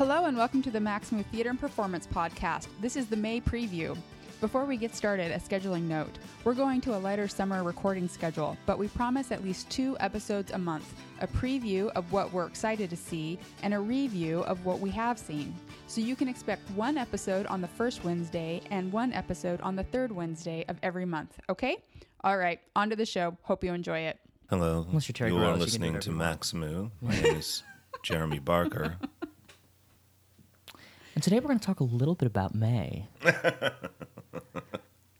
[0.00, 2.68] Hello and welcome to the Maxamoo Theater and Performance Podcast.
[2.80, 3.94] This is the May preview.
[4.40, 6.18] Before we get started, a scheduling note.
[6.42, 10.52] We're going to a lighter summer recording schedule, but we promise at least two episodes
[10.52, 14.80] a month a preview of what we're excited to see, and a review of what
[14.80, 15.54] we have seen.
[15.86, 19.84] So you can expect one episode on the first Wednesday and one episode on the
[19.84, 21.76] third Wednesday of every month, okay?
[22.24, 23.36] All right, on to the show.
[23.42, 24.18] Hope you enjoy it.
[24.48, 24.86] Hello.
[24.88, 26.40] Unless you're Terry you Gross, are you can do listening whatever to you want.
[26.40, 26.90] Maxamoo.
[27.02, 27.62] My name is
[28.02, 28.96] Jeremy Barker.
[31.14, 33.06] And today we're going to talk a little bit about May.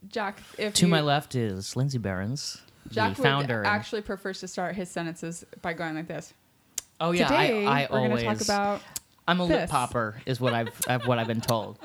[0.09, 3.63] Jack, if To you, my left is Lindsay Behrens, Jack the founder.
[3.65, 6.35] actually prefers to start his sentences by going like this.
[7.01, 8.23] oh yeah, Today, I, I we're always.
[8.25, 8.83] talk about
[9.29, 11.79] I'm a lip popper, is what I've, I've what I've been told,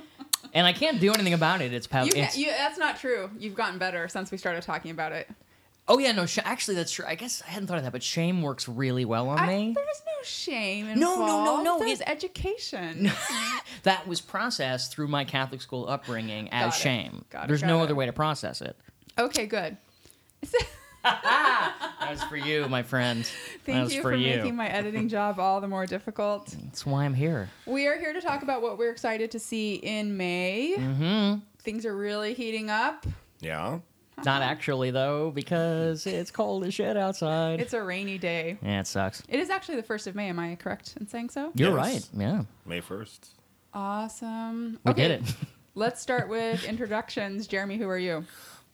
[0.53, 1.71] and I can't do anything about it.
[1.73, 3.29] It's, pow- You, it's you, that's not true.
[3.37, 5.29] You've gotten better since we started talking about it.
[5.87, 7.05] Oh yeah, no, sh- actually that's true.
[7.07, 9.73] I guess I hadn't thought of that, but shame works really well on I, me.
[9.75, 11.19] there's no shame involved.
[11.19, 13.11] no, no, no, There's it- education.
[13.83, 16.81] that was processed through my Catholic school upbringing as Got it.
[16.81, 17.25] shame.
[17.29, 17.83] Got it, There's got no it.
[17.83, 18.75] other way to process it.
[19.17, 19.77] okay, good.
[21.03, 23.23] That was for you, my friend.
[23.65, 24.37] that Thank was you for, for, you.
[24.37, 26.47] making my editing job all the more difficult.
[26.63, 27.47] That's why I'm here.
[27.67, 30.75] We are here to talk about what we're excited to see in May.
[30.77, 31.39] Mm-hmm.
[31.59, 33.05] Things are really heating up.
[33.39, 33.79] Yeah.
[34.23, 37.59] Not actually though, because it's cold as shit outside.
[37.59, 38.57] It's a rainy day.
[38.61, 39.21] yeah, it sucks.
[39.27, 40.29] It is actually the first of May.
[40.29, 41.51] Am I correct in saying so?
[41.55, 41.77] You're Yes.
[41.77, 42.21] right.
[42.21, 43.19] Yeah, May 1st.
[43.73, 44.79] Awesome.
[44.85, 45.35] we okay, did it.
[45.75, 47.45] let's start with introductions.
[47.45, 48.25] Jeremy, who are you?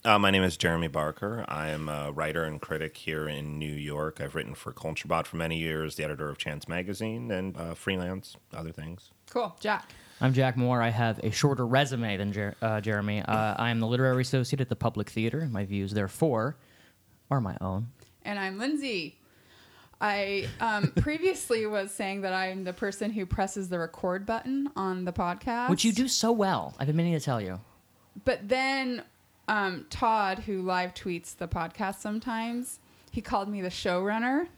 [0.06, 1.44] Uh, my name is Jeremy Barker.
[1.48, 4.20] I am a writer and critic here in New York.
[4.22, 8.36] I've written for Culturebot for many years, the editor of Chance Magazine, and uh, freelance,
[8.54, 9.12] other things.
[9.30, 9.56] Cool.
[9.60, 9.92] Jack.
[10.24, 10.84] I'm Jack Moore.
[10.84, 13.24] I have a shorter resume than Jer- uh, Jeremy.
[13.24, 15.50] Uh, I am the literary associate at the Public Theater.
[15.52, 16.58] My views, therefore,
[17.32, 17.88] are my own.
[18.24, 19.18] And I'm Lindsay.
[20.00, 25.06] I um, previously was saying that I'm the person who presses the record button on
[25.06, 25.72] the podcast.
[25.72, 26.76] Which you do so well.
[26.80, 27.60] I've been meaning to tell you.
[28.24, 29.02] But then
[29.48, 32.78] um, Todd, who live tweets the podcast sometimes,
[33.10, 34.50] he called me the showrunner.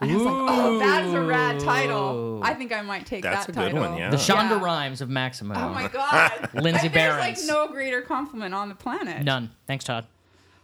[0.00, 2.40] And I was like, oh, that's a rad title.
[2.42, 3.90] I think I might take That's that a good title.
[3.90, 4.10] one, yeah.
[4.10, 4.62] The Shonda Yeah.
[4.64, 5.56] Rhimes of Maxamoo.
[5.56, 6.50] Oh my God.
[6.54, 7.48] Lindsay There's like Behrens.
[7.48, 9.24] no greater compliment on the planet.
[9.24, 9.50] None.
[9.66, 10.06] Thanks, Todd.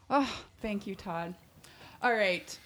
[0.09, 0.31] Oh,
[0.63, 1.35] thank you, Todd.
[2.03, 2.57] All right.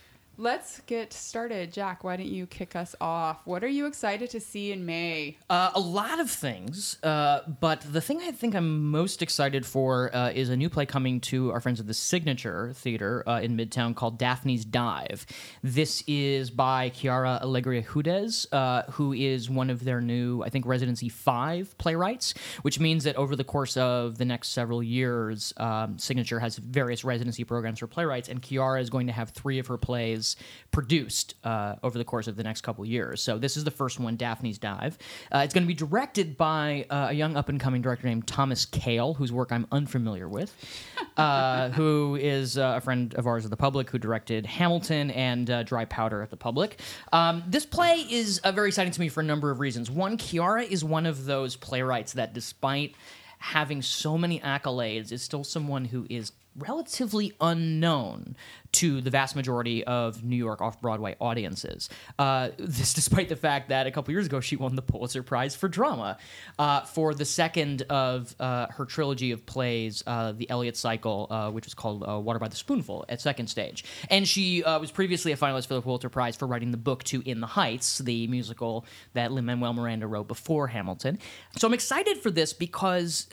[0.41, 1.73] Let's get started.
[1.73, 3.41] Jack, why don't you kick us off?
[3.45, 5.37] What are you excited to see in May?
[5.51, 10.15] Uh, a lot of things, uh, but the thing I think I'm most excited for
[10.15, 13.57] uh, is a new play coming to our friends at the Signature Theater uh, in
[13.57, 15.27] Midtown called Daphne's Dive.
[15.65, 20.67] This is by Quiara Alegría Hudes, uh, who is one of their new, I think,
[20.67, 25.99] Residency 5 playwrights, which means that over the course of the next several years, um,
[25.99, 29.67] Signature has various residency programs for playwrights, and Quiara is going to have three of
[29.67, 30.28] her plays
[30.71, 33.23] produced uh, over the course of the next couple years.
[33.23, 34.99] So this is the first one, Daphne's Dive.
[35.33, 38.27] Uh, it's going to be directed by uh, a young up and coming director named
[38.27, 40.55] Thomas Kail, whose work I'm unfamiliar with,
[41.17, 45.51] uh, who is uh, a friend of ours at the Public, who directed Hamilton and
[45.51, 46.81] uh, Dry Powder at the Public.
[47.13, 49.91] Um, this play is very exciting to me for a number of reasons.
[49.91, 52.95] One, Quiara is one of those playwrights that, despite
[53.39, 58.37] having so many accolades, is still someone who is relatively unknown
[58.73, 61.89] to the vast majority of New York off Broadway audiences.
[62.19, 65.57] Uh, this, despite the fact that a couple years ago she won the Pulitzer Prize
[65.57, 66.19] for drama
[66.59, 71.51] uh, for the second of uh, her trilogy of plays, uh, The Elliott Cycle, uh,
[71.51, 73.85] which was called uh, Water by the Spoonful at Second Stage.
[74.11, 77.23] And she was previously a finalist for the Pulitzer Prize for writing the book to
[77.25, 78.85] In the Heights, the musical
[79.15, 81.19] that Lin Manuel Miranda wrote before Hamilton.
[81.57, 83.29] So I'm excited for this because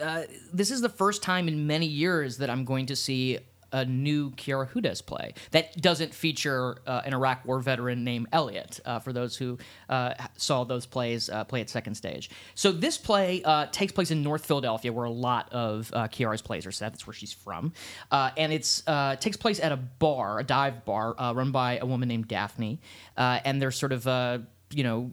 [0.54, 3.40] this is the first time in many years that I'm going to see
[3.76, 8.80] a new Quiara Hudes play that doesn't feature uh, an Iraq War veteran named Elliot.
[8.86, 9.58] Uh, for those who
[9.90, 14.12] uh, saw those plays uh, play at second stage, so this play uh, takes place
[14.12, 16.94] in North Philadelphia, where a lot of Quiara's plays are set.
[16.94, 17.74] That's where she's from,
[18.12, 22.30] and uh, takes place at a bar, a dive bar, run by a woman named
[22.30, 22.80] Daphne,
[23.18, 24.40] and there's sort of uh,
[24.72, 25.12] you know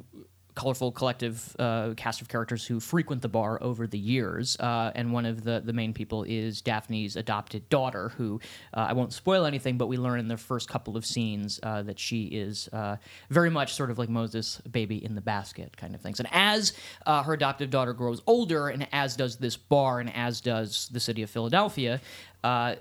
[0.54, 4.56] colorful collective uh, cast of characters who frequent the bar over the years.
[4.60, 8.40] Uh, and one of the, the main people is Daphne's adopted daughter, who
[8.74, 11.82] uh, I won't spoil anything, but we learn in the first couple of scenes uh,
[11.82, 12.96] that she is uh,
[13.30, 16.20] very much sort of like Moses' baby in the basket kind of things.
[16.20, 16.72] And as
[17.06, 21.00] uh, her adoptive daughter grows older, and as does this bar, and as does the
[21.00, 22.00] city of Philadelphia,
[22.44, 22.74] uh,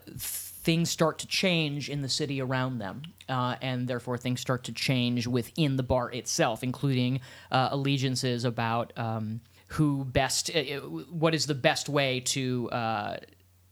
[0.63, 4.71] things start to change in the city around them, uh, and therefore things start to
[4.71, 7.19] change within the bar itself, including
[7.51, 12.69] uh, allegiances about um, who best, uh, what is the best way to.
[12.71, 13.17] Uh,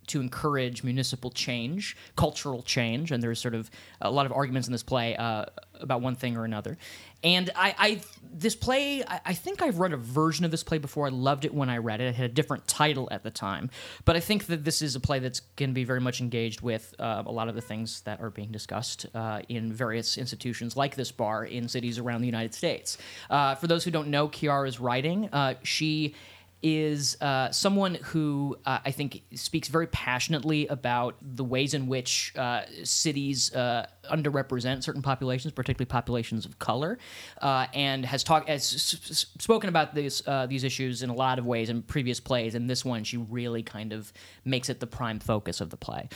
[0.08, 3.70] to encourage municipal change, cultural change, and there's sort of
[4.02, 5.46] a lot of arguments in this play uh,
[5.76, 6.80] about one thing or another.
[7.24, 8.02] And I, I
[8.32, 11.08] this play, I, I think I've read a version of this play before.
[11.08, 12.06] I loved it when I read it.
[12.06, 13.70] It had a different title at the time,
[14.06, 16.62] but I think that this is a play that's going to be very much engaged
[16.62, 20.78] with uh, a lot of the things that are being discussed uh, in various institutions
[20.78, 22.98] like this bar in cities around the United States.
[23.30, 26.16] Uh, for those who don't know Quiara's writing, uh, she
[26.62, 32.34] is uh, someone who uh, I think speaks very passionately about the ways in which
[32.38, 36.98] uh, cities uh, underrepresent certain populations, particularly populations of color,
[37.42, 41.40] uh, and has talked has s- spoken about these uh, these issues in a lot
[41.40, 42.56] of ways in previous plays.
[42.56, 44.12] And this one, she really kind of
[44.44, 46.10] makes it the prime focus of the play.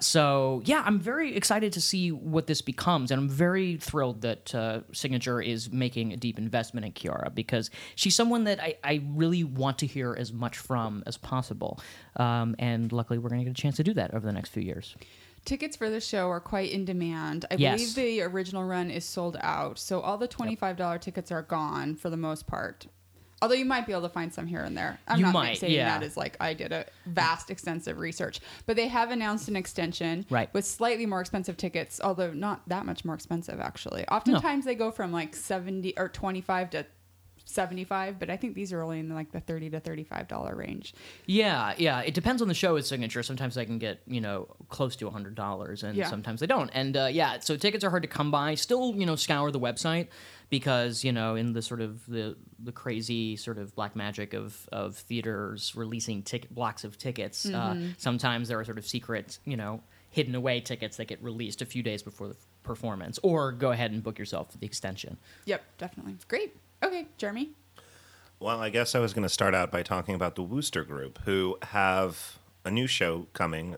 [0.00, 4.84] so yeah, I'm very excited to see what this becomes, and I'm very thrilled that
[4.92, 9.44] Signature is making a deep investment in Quiara because she's someone that I, I really
[9.44, 11.80] want to hear as much from as possible.
[12.16, 14.50] Um, and luckily, we're going to get a chance to do that over the next
[14.50, 14.94] few years.
[15.44, 17.46] Tickets for the show are quite in demand.
[17.50, 17.94] I Yes.
[17.94, 22.10] believe the original run is sold out, so all the $25 tickets are gone for
[22.10, 22.86] the most part.
[23.40, 24.98] Although you might be able to find some here and there.
[25.06, 25.96] I'm You not might, saying yeah.
[25.96, 28.40] that as like I did a vast, extensive research.
[28.66, 30.52] But they have announced an extension Right.
[30.52, 34.04] with slightly more expensive tickets, although not that much more expensive actually.
[34.08, 36.86] Oftentimes they go from like 70 or 25 to
[37.48, 40.94] 75, but I think these are only in like the 30 to 35 dollar range.
[41.26, 42.00] Yeah, yeah.
[42.00, 42.76] It depends on the show.
[42.76, 43.22] Its signature.
[43.22, 46.08] Sometimes I can get you know close to hundred dollars, and Yeah.
[46.10, 46.70] sometimes they don't.
[46.74, 48.54] And uh, yeah, so tickets are hard to come by.
[48.54, 50.08] Still, you know, scour the website
[50.50, 54.68] because you know in the sort of the the crazy sort of black magic of
[54.70, 57.46] of theaters releasing ticket blocks of tickets.
[57.48, 59.80] Uh, sometimes there are sort of secret, you know,
[60.10, 63.90] hidden away tickets that get released a few days before the performance, or go ahead
[63.92, 65.16] and book yourself for the extension.
[65.46, 66.16] Yep, definitely.
[66.28, 66.54] Great.
[66.82, 67.50] Okay, Jeremy.
[68.40, 71.18] Well, I guess I was going to start out by talking about the Wooster Group,
[71.24, 73.76] who have a new show coming.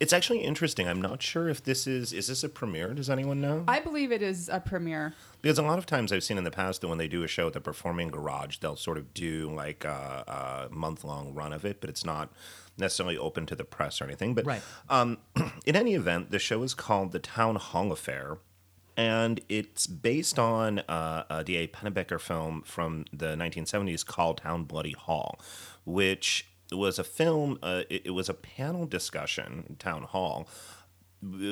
[0.00, 0.88] It's actually interesting.
[0.88, 2.92] I'm not sure if this is is this a premiere.
[2.94, 3.64] Does anyone know?
[3.68, 5.14] I believe it is a premiere.
[5.42, 7.28] Because a lot of times I've seen in the past that when they do a
[7.28, 11.52] show at the Performing Garage, they'll sort of do like a, a month long run
[11.52, 12.32] of it, but it's not
[12.78, 14.34] necessarily open to the press or anything.
[14.34, 14.62] But Right.
[14.88, 15.18] um,
[15.66, 18.38] in any event, the show is called The Town Hall Affair,
[18.96, 21.66] and it's based on uh, a D.A.
[21.68, 25.40] Pennebaker film from the 1970s called Town Bloody Hall,
[25.84, 30.48] which was a film, uh, it, it was a panel discussion, Town Hall,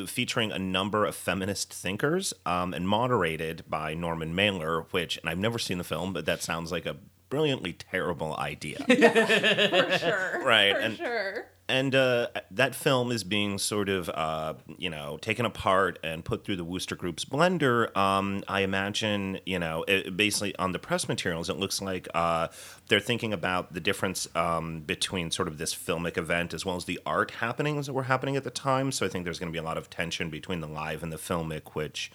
[0.07, 5.39] featuring a number of feminist thinkers um, and moderated by Norman Mailer, which, and I've
[5.39, 6.97] never seen the film, but that sounds like a
[7.29, 8.79] brilliantly terrible idea.
[8.87, 10.43] For sure.
[10.45, 11.47] Right, For and- sure.
[11.69, 16.45] And uh, that film is being sort of, uh, you know, taken apart and put
[16.45, 17.95] through the Wooster Group's blender.
[17.97, 22.49] Um, I imagine, you know, it, basically on the press materials, it looks like uh,
[22.89, 26.87] they're thinking about the difference um, between sort of this filmic event as well as
[26.87, 28.91] the art happenings that were happening at the time.
[28.91, 31.13] So I think there's going to be a lot of tension between the live and
[31.13, 32.11] the filmic, which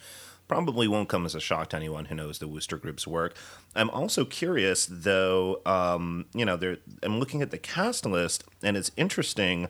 [0.48, 3.36] probably won't come as a shock to anyone who knows the Wooster Group's work.
[3.76, 5.62] I'm also curious, though.
[5.66, 6.58] Um, you know.
[7.02, 9.68] I'm looking at the cast list, and it's interesting.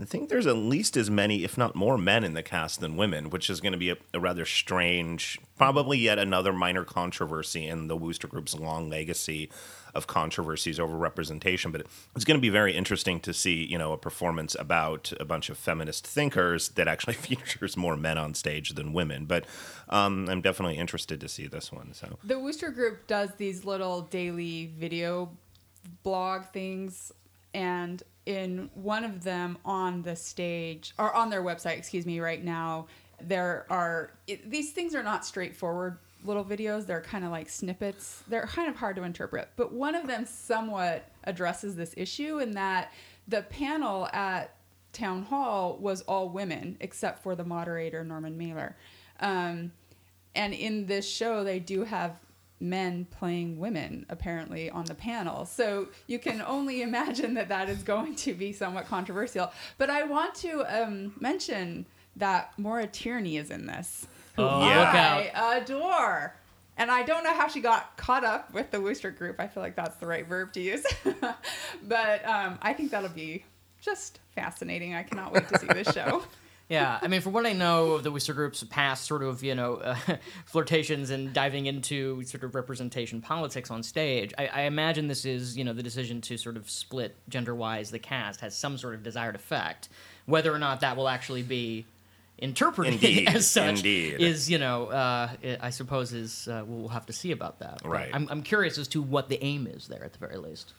[0.00, 2.96] I think there's at least as many, if not more, men in the cast than
[2.96, 7.66] women, which is going to be a, a rather strange, probably yet another minor controversy
[7.66, 9.50] in the Wooster Group's long legacy
[9.94, 11.72] of controversies over representation.
[11.72, 15.24] But it's going to be very interesting to see, you know, a performance about a
[15.24, 19.24] bunch of feminist thinkers that actually features more men on stage than women.
[19.24, 19.46] But
[19.88, 21.94] um, I'm definitely interested to see this one.
[21.94, 25.30] So The Wooster Group does these little daily video
[26.02, 27.12] blog things,
[27.56, 32.44] and in one of them on the stage or on their website, excuse me, right
[32.44, 32.86] now,
[33.18, 36.84] there are it, these things are not straightforward little videos.
[36.86, 38.22] They're kind of like snippets.
[38.28, 42.52] They're kind of hard to interpret, but one of them somewhat addresses this issue in
[42.52, 42.92] that
[43.26, 44.54] the panel at
[44.92, 48.76] town hall was all women except for the moderator Norman Mailer.
[49.20, 49.72] Um,
[50.34, 52.16] and in this show, they do have
[52.60, 55.44] men playing women apparently on the panel.
[55.44, 59.52] So you can only imagine that that is going to be somewhat controversial.
[59.78, 61.86] But I want to um, mention
[62.16, 64.78] that Maura Tierney is in this, who Oh, Yeah.
[64.78, 65.42] look out.
[65.42, 66.34] I adore.
[66.78, 69.40] And I don't know how she got caught up with the Wooster Group.
[69.40, 70.84] I feel like that's the right verb to use.
[71.82, 73.44] but um, I think that'll be
[73.80, 74.94] just fascinating.
[74.94, 76.22] I cannot wait to see this show.
[76.68, 79.54] Yeah, I mean, from what I know of the Wooster Group's past sort of, you
[79.54, 79.96] know, uh,
[80.46, 85.56] flirtations and diving into sort of representation politics on stage, I, I imagine this is,
[85.56, 89.04] you know, the decision to sort of split gender-wise the cast has some sort of
[89.04, 89.88] desired effect.
[90.26, 91.86] Whether or not that will actually be
[92.38, 94.20] interpreted Indeed, as such indeed.
[94.20, 95.30] is, you know, uh,
[95.60, 97.82] I suppose is uh, we'll have to see about that.
[97.84, 98.10] Right.
[98.12, 100.72] I'm, I'm curious as to what the aim is there at the very least.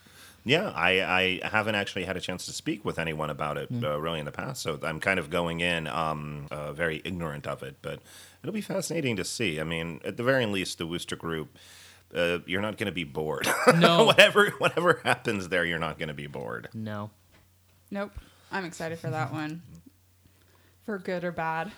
[0.48, 3.84] Yeah, I, I haven't actually had a chance to speak with anyone about it Hmm.
[3.84, 7.46] uh, really in the past, so I'm kind of going in um, uh, very ignorant
[7.48, 7.78] of it.
[7.82, 8.00] But
[8.42, 9.60] it'll be fascinating to see.
[9.60, 11.58] I mean, at the very least, the Wooster Group,
[12.16, 13.48] uh, you're not going to be bored.
[13.76, 14.06] No.
[14.06, 16.70] whatever whatever happens there, you're not going to be bored.
[16.74, 17.10] No.
[17.92, 18.12] Nope.
[18.52, 19.62] I'm excited for that one.
[20.86, 21.72] For good or bad.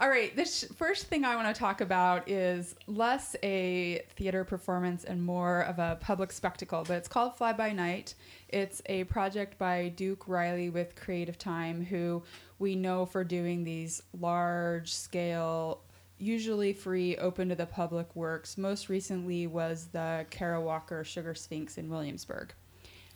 [0.00, 5.02] All right, this first thing I want to talk about is less a theater performance
[5.02, 8.14] and more of a public spectacle, but it's called Fly By Night.
[8.48, 12.22] It's a project by Duke Riley with Creative Time, who
[12.60, 15.80] we know for doing these large scale,
[16.16, 18.56] usually free, open to the public works.
[18.56, 22.52] Most recently was the Kara Walker Sugar Sphinx in Williamsburg.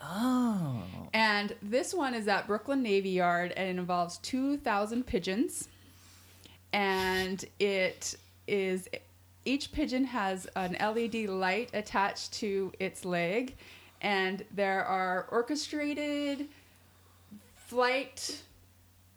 [0.00, 0.82] Oh.
[1.14, 5.68] And this one is at Brooklyn Navy Yard and it involves 2,000 pigeons.
[6.72, 8.14] And it
[8.46, 8.88] is,
[9.44, 13.56] each pigeon has an LED light attached to its leg.
[14.00, 16.48] And there are orchestrated
[17.54, 18.42] flight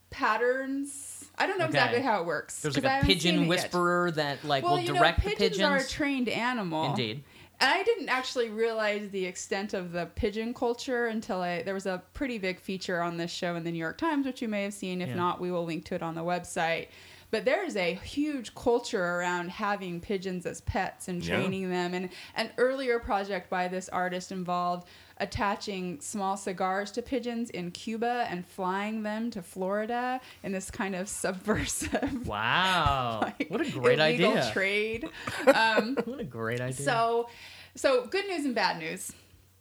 [0.10, 1.26] patterns.
[1.38, 1.78] I don't know Okay.
[1.78, 2.62] exactly how it works.
[2.62, 5.62] There's like a pigeon whisperer that like Well, will you direct know, the pigeons pigeons.
[5.72, 6.86] are a trained animal.
[6.92, 7.24] Indeed.
[7.60, 11.86] And I didn't actually realize the extent of the pigeon culture until I there was
[11.86, 14.64] a pretty big feature on this show in the New York Times, which you may
[14.64, 15.02] have seen.
[15.02, 15.16] If Yeah.
[15.16, 16.88] not, we will link to it on the website.
[17.32, 21.36] But there is a huge culture around having pigeons as pets and Yeah.
[21.38, 21.94] training them.
[21.94, 28.26] And an earlier project by this artist involved attaching small cigars to pigeons in Cuba
[28.30, 33.20] and flying them to Florida in this kind of subversive Wow.
[33.40, 34.50] like, what a great idea.
[34.54, 35.10] trade.
[35.54, 36.86] Um, what a great idea.
[36.86, 37.30] So,
[37.76, 39.12] so good news and bad news.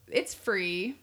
[0.08, 0.96] It's free.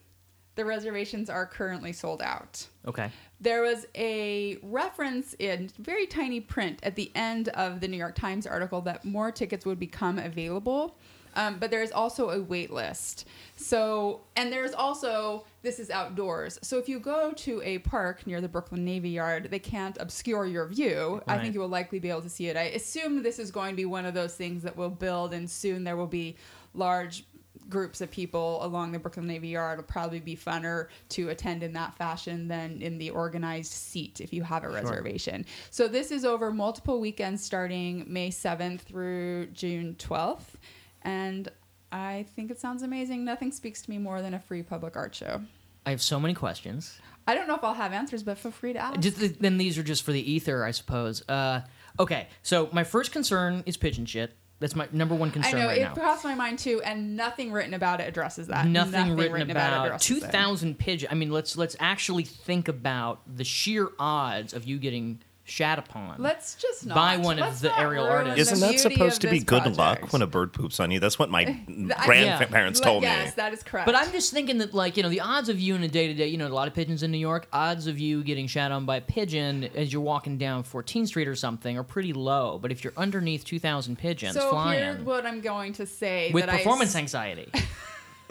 [0.55, 2.67] The reservations are currently sold out.
[2.85, 3.09] okay.
[3.41, 8.15] There was a reference in very tiny print at the end of the New York
[8.15, 10.95] Times article that more tickets would become available.
[11.33, 13.25] Um, but there's also a wait list.
[13.55, 16.59] So, and there's also, this is outdoors.
[16.61, 20.45] So if you go to a park near the Brooklyn Navy Yard, they can't obscure
[20.45, 21.21] your view.
[21.27, 22.57] I think you will likely be able to see it.
[22.57, 25.49] I assume this is going to be one of those things that will build, and
[25.49, 26.35] soon there will be
[26.73, 27.25] large
[27.69, 29.79] groups of people along the Brooklyn Navy Yard.
[29.79, 34.33] It'll probably be funner to attend in that fashion than in the organized seat if
[34.33, 35.45] you have a reservation.
[35.69, 40.55] So this is over multiple weekends starting May 7th through June 12th.
[41.03, 41.49] And
[41.91, 43.25] I think it sounds amazing.
[43.25, 45.41] Nothing speaks to me more than a free public art show.
[45.85, 46.99] I have so many questions.
[47.27, 48.99] I don't know if I'll have answers, but feel free to ask.
[48.99, 51.27] Just, then these are just for the ether, I suppose.
[51.27, 51.61] Uh,
[51.99, 54.35] okay, so my first concern is pigeon shit.
[54.61, 55.55] That's my number one concern.
[55.55, 55.93] I know right it now.
[55.95, 58.67] crossed my mind too, and nothing written about it addresses that.
[58.67, 61.09] Nothing, written, about, addresses two thousand pigeon.
[61.11, 66.15] I mean, let's let's actually think about the sheer odds of you getting shat upon.
[66.21, 66.95] Let's just not.
[66.95, 68.51] By one of Let's the not aerial ruin artists.
[68.53, 69.77] Isn't that beauty supposed of to be this good project.
[69.77, 70.99] luck when a bird poops on you?
[70.99, 71.41] That's what my
[71.97, 73.33] I- grandparents Like, told yes, me.
[73.37, 73.85] that is correct.
[73.85, 76.07] But I'm just thinking that, like, you know, the odds of you in a day
[76.07, 78.47] to day, you know, a lot of pigeons in New York, odds of you getting
[78.47, 82.13] shat on by a pigeon as you're walking down 14th Street or something are pretty
[82.13, 82.59] low.
[82.61, 86.31] But if you're underneath 2,000 pigeons so flying here's what I'm going to say.
[86.31, 87.51] with that I performance s- anxiety,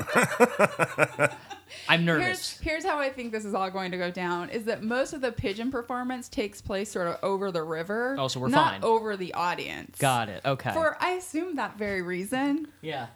[1.88, 2.58] I'm nervous.
[2.60, 5.20] here's how I think this is all going to go down: is that most of
[5.20, 8.16] the pigeon performance takes place sort of over the river.
[8.18, 8.84] Oh, so we're not fine.
[8.84, 9.98] over the audience.
[9.98, 10.42] Got it.
[10.44, 10.72] Okay.
[10.72, 12.68] For I assume that very reason.
[12.80, 13.08] yeah.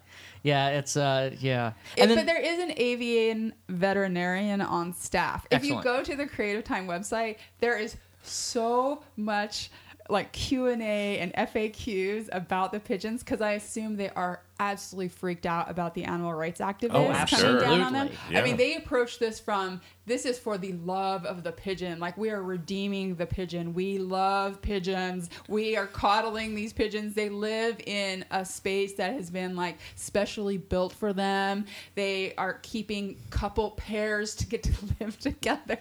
[0.42, 1.72] Yeah, it's, uh, yeah.
[1.96, 5.46] It- then, but there is an avian veterinarian on staff.
[5.50, 9.70] If you go to the Creative Time website, there is so much
[10.10, 15.70] like Q&A and FAQs about the pigeons because I assume they are absolutely freaked out
[15.70, 18.08] about the animal rights activists Oh, coming down on them.
[18.08, 18.36] absolutely.
[18.36, 21.98] I mean, they approach this from this is for the love of the pigeon.
[22.00, 23.72] Like we are redeeming the pigeon.
[23.72, 25.30] We love pigeons.
[25.48, 27.14] We are coddling these pigeons.
[27.14, 31.64] They live in a space that has been like specially built for them.
[31.94, 35.80] They are keeping couple pairs to get to live together.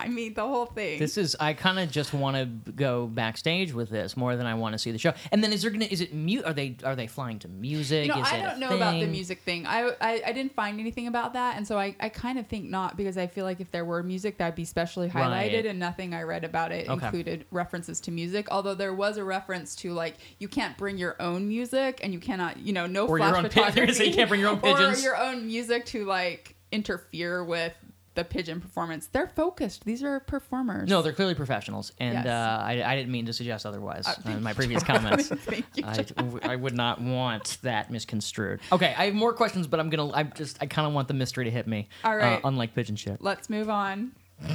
[0.00, 0.98] I mean, the whole thing.
[0.98, 4.54] This is I kind of just want to go backstage with this more than I
[4.54, 5.12] want to see the show.
[5.32, 6.44] And then is there gonna is it mute?
[6.44, 8.06] Are they are they flying to music?
[8.06, 9.66] You know, I don't know about the music thing.
[9.66, 12.64] I, I, I didn't find anything about that, and so I, I kind of think
[12.70, 15.66] not because I feel like if there were music, that'd be specially highlighted, Right.
[15.66, 17.04] and nothing I read about it Okay.
[17.06, 18.48] included references to music.
[18.50, 22.20] Although there was a reference to like you can't bring your own music, and you
[22.20, 24.98] cannot, you know, no Or flash your own photography, you can't bring your own pigeons.
[24.98, 27.72] or your own music to like interfere with
[28.14, 29.06] the pigeon performance.
[29.06, 29.84] They're focused.
[29.84, 30.88] These are performers.
[30.88, 32.26] No, they're clearly professionals, and Yes.
[32.26, 35.28] uh, I, I didn't mean to suggest otherwise Uh, uh, in my previous comments.
[35.34, 35.84] Thank you.
[35.86, 36.04] I,
[36.52, 38.60] I would not want that misconstrued.
[38.72, 40.10] Okay, I have more questions, but I'm gonna.
[40.12, 41.88] I just I kind of want the mystery to hit me.
[42.04, 42.34] All right.
[42.42, 43.22] uh, unlike pigeon shit.
[43.22, 44.12] Let's move on.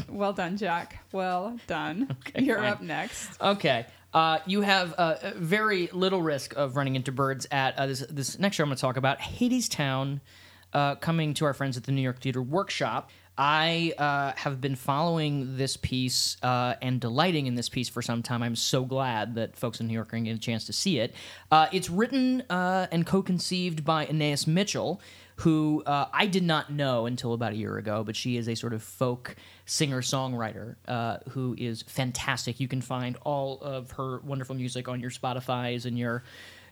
[0.10, 1.04] Well done, Jack.
[1.12, 2.08] Well done.
[2.28, 2.72] Okay, You're fine.
[2.72, 3.40] up next.
[3.42, 3.86] Okay.
[4.14, 8.40] Uh, you have uh, very little risk of running into birds at uh, this, this
[8.40, 10.22] next show I'm going to talk about, Hadestown.
[10.74, 13.10] uh, coming to our friends at the New York Theater Workshop.
[13.38, 18.24] I uh, have been following this piece uh, and delighting in this piece for some
[18.24, 18.42] time.
[18.42, 20.74] I'm so glad that folks in New York are going to get a chance to
[20.74, 21.14] see it.
[21.52, 25.02] Uh, it's written uh, and co conceived by Anais Mitchell,
[25.38, 28.56] who uh, I did not know until about a year ago, but she is a
[28.56, 32.62] sort of folk singer songwriter uh, who is fantastic.
[32.62, 36.24] You can find all of her wonderful music on your Spotify's and your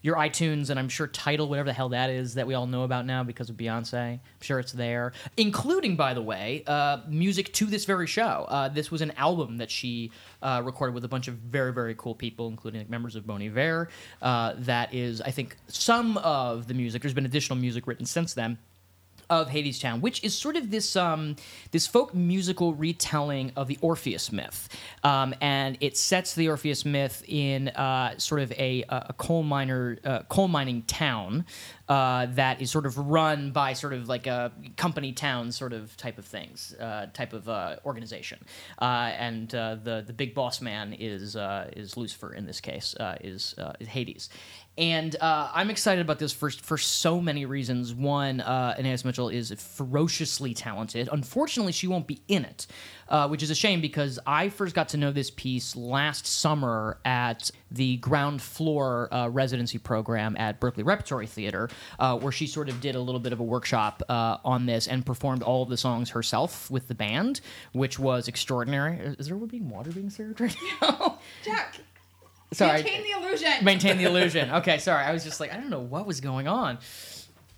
[0.03, 2.83] your iTunes and I'm sure Tidal, whatever the hell that is that we all know
[2.83, 3.95] about now because of Beyonce.
[3.95, 8.45] I'm sure it's there, including, by the way, uh, music to this very show.
[8.49, 10.11] Uh, this was an album that she
[10.43, 13.41] uh, recorded with a bunch of very, very cool people, including like, members of Bon
[13.41, 13.89] Iver.
[14.21, 17.01] Uh, that is, I think, some of the music.
[17.01, 18.59] There's been additional music written since then
[19.41, 21.35] of Hadestown, which is sort of this um,
[21.71, 24.69] this folk musical retelling of the Orpheus myth,
[25.03, 29.97] um, and it sets the Orpheus myth in uh, sort of a, a coal miner
[30.03, 31.45] uh, coal mining town
[31.89, 35.95] uh, that is sort of run by sort of like a company town sort of
[35.97, 38.39] type of things, uh, type of uh, organization,
[38.79, 41.35] uh, and the the big boss man is
[41.75, 44.29] is Lucifer in this case, is, is Hades,
[44.77, 47.93] and uh, I'm excited about this for for so many reasons.
[47.93, 51.09] One, uh, Anais Mitchell is ferociously talented.
[51.11, 52.65] Unfortunately, she won't be in it,
[53.07, 56.97] uh, which is a shame because I first got to know this piece last summer
[57.05, 62.67] at the ground floor uh, residency program at Berkeley Repertory Theater, uh, where she sort
[62.67, 65.69] of did a little bit of a workshop uh, on this and performed all of
[65.69, 67.41] the songs herself with the band,
[67.73, 68.97] which was extraordinary.
[69.19, 71.19] Is there being water being served right now?
[71.43, 71.79] Jack,
[72.53, 72.83] Sorry.
[72.83, 73.51] maintain the illusion.
[73.63, 74.49] Maintain the illusion.
[74.53, 75.03] Okay, sorry.
[75.03, 76.77] I was just like, I don't know what was going on.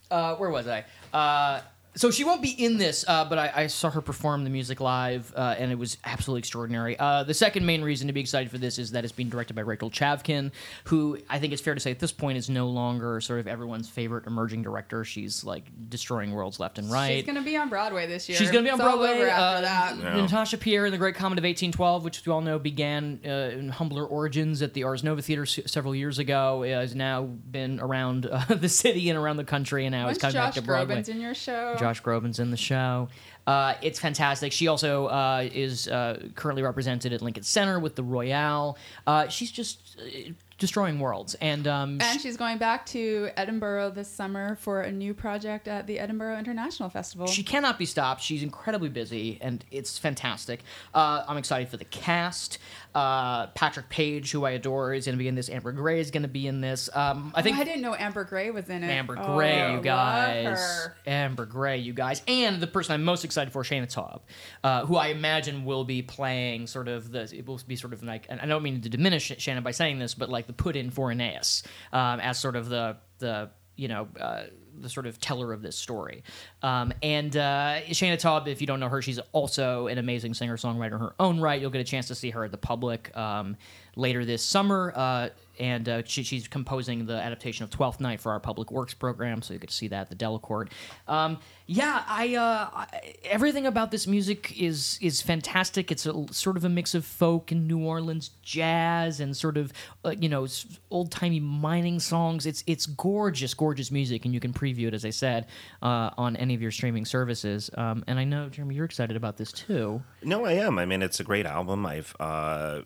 [0.09, 0.85] Uh, where was I?
[1.13, 1.61] Uh,
[1.95, 4.79] so she won't be in this, uh, but I, I saw her perform the music
[4.79, 6.97] live, uh, and it was absolutely extraordinary.
[6.99, 9.53] Uh, the second main reason to be excited for this is that it's being directed
[9.55, 10.51] by Rachel Chavkin,
[10.85, 13.47] who I think it's fair to say at this point is no longer sort of
[13.47, 15.03] everyone's favorite emerging director.
[15.05, 17.15] She's like destroying worlds left and right.
[17.17, 18.37] She's gonna be on Broadway this year.
[18.37, 19.21] She's going to be on It's all Broadway.
[19.21, 19.97] over after uh, that.
[19.97, 20.21] Yeah.
[20.21, 23.69] Natasha Pierre in The Great Comet of 1812, which we all know began uh, in
[23.69, 27.79] humbler origins at the Ars Nova Theater s- several years ago, uh, has now been
[27.79, 30.53] around uh, the city and around the country, and now When's is coming Josh back
[30.55, 30.95] to Broadway.
[30.97, 31.75] Groban's in your show?
[31.79, 33.09] Josh Groban's in the show.
[33.47, 34.51] Uh, it's fantastic.
[34.51, 38.77] She also uh, is uh, currently represented at Lincoln Center with the Royale.
[39.05, 44.07] Uh, she's just uh, destroying worlds, and um, And she's going back to Edinburgh this
[44.07, 47.27] summer for a new project at the Edinburgh International Festival.
[47.27, 48.21] She cannot be stopped.
[48.21, 50.61] She's incredibly busy, and it's fantastic.
[50.93, 52.57] Uh, I'm excited for the cast.
[52.95, 55.49] Uh, Patrick Page, who I adore, is going to be in this.
[55.49, 56.89] Amber Gray is going to be in this.
[56.93, 58.87] Um, I Oh, think I didn't know Amber Gray was in it.
[58.87, 60.87] Amber Oh, Gray, you guys.
[61.05, 62.21] Amber Gray, you guys.
[62.27, 64.21] And the person I'm most excited for, Shaina Taub,
[64.63, 67.23] uh, who I imagine will be playing sort of the.
[67.35, 68.27] It will be sort of like.
[68.29, 70.89] And I don't mean to diminish Shannon by saying this, but like the put in
[70.89, 74.07] for Anais um, as sort of the the you know.
[74.19, 74.43] Uh,
[74.77, 76.21] the sort of teller of this story,
[76.65, 78.47] um, and uh, Shaina Taub.
[78.47, 81.61] If you don't know her, she's also an amazing singer songwriter in her own right.
[81.61, 83.55] You'll get a chance to see her at the public um,
[83.95, 84.91] later this summer.
[84.95, 88.93] Uh, and uh, she, she's composing the adaptation of Twelfth Night for our Public Works
[88.93, 90.69] program, so you get to see that at the Delacorte.
[91.07, 95.91] Um, yeah, I, uh, I everything about this music is is fantastic.
[95.91, 99.71] It's a, sort of a mix of folk and New Orleans jazz and sort of
[100.03, 100.45] uh, you know
[100.91, 102.45] old timey mining songs.
[102.45, 105.47] It's it's gorgeous, gorgeous music, and you can preview it as I said
[105.81, 107.69] uh, on any of your streaming services.
[107.75, 110.01] Um, and I know Jeremy, you're excited about this too.
[110.23, 110.79] No, I am.
[110.79, 111.85] I mean, it's a great album.
[111.85, 112.81] I've uh,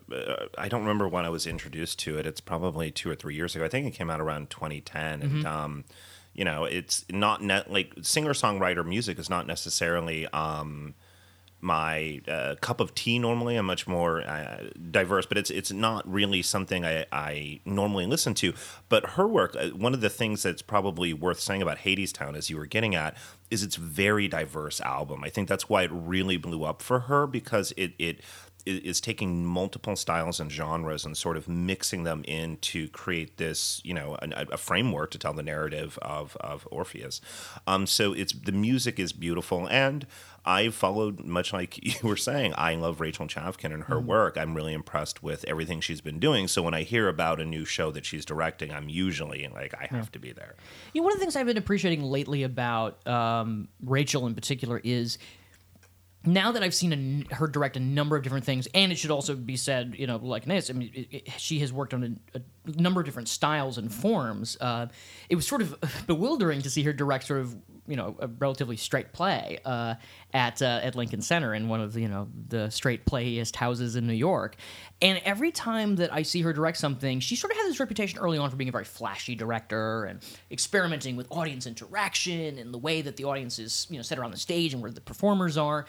[0.58, 2.26] I don't remember when I was introduced to it.
[2.26, 3.64] It's probably two or three years ago.
[3.64, 5.84] I think it came out around 2010, and um,
[6.34, 10.94] you know, it's not net like singer songwriter music is not necessarily um,
[11.60, 13.18] my uh, cup of tea.
[13.18, 18.06] Normally, I'm much more uh, diverse, but it's it's not really something I, I normally
[18.06, 18.54] listen to.
[18.88, 22.50] But her work, uh, one of the things that's probably worth saying about Hadestown, as
[22.50, 23.16] you were getting at,
[23.50, 25.22] is it's very diverse album.
[25.24, 28.20] I think that's why it really blew up for her because it it
[28.66, 33.80] is taking multiple styles and genres and sort of mixing them in to create this,
[33.84, 37.20] you know, an, a framework to tell the narrative of, of Orpheus.
[37.66, 40.06] Um, so it's the music is beautiful, and
[40.44, 42.54] I followed much like you were saying.
[42.56, 44.36] I love Rachel Chavkin and her work.
[44.36, 46.48] I'm really impressed with everything she's been doing.
[46.48, 49.86] So when I hear about a new show that she's directing, I'm usually like, I
[49.90, 50.54] have to be there.
[50.92, 54.80] You know, one of the things I've been appreciating lately about um, Rachel in particular
[54.82, 55.18] is
[56.24, 59.10] now that I've seen a her direct a number of different things, and it should
[59.10, 62.18] also be said, you know, like this, I mean, it, it, she has worked on
[62.34, 64.56] a, a number of different styles and forms.
[64.60, 64.86] Uh,
[65.28, 68.76] it was sort of bewildering to see her direct sort of you know a relatively
[68.76, 69.94] straight play uh,
[70.32, 73.96] at uh, at Lincoln Center in one of the you know the straight playest houses
[73.96, 74.56] in New York.
[75.02, 78.18] And every time that I see her direct something, she sort of has this reputation
[78.18, 80.20] early on for being a very flashy director and
[80.50, 84.30] experimenting with audience interaction and the way that the audience is you know set around
[84.30, 85.86] the stage and where the performers are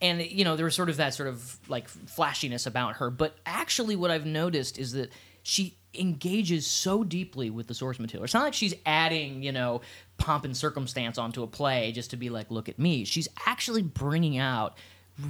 [0.00, 3.36] and you know there was sort of that sort of like flashiness about her but
[3.46, 5.10] actually what i've noticed is that
[5.42, 8.24] she engages so deeply with the source material.
[8.24, 9.80] It's not like she's adding you know
[10.18, 13.04] pomp and circumstance onto a play just to be like look at me.
[13.04, 14.76] She's actually bringing out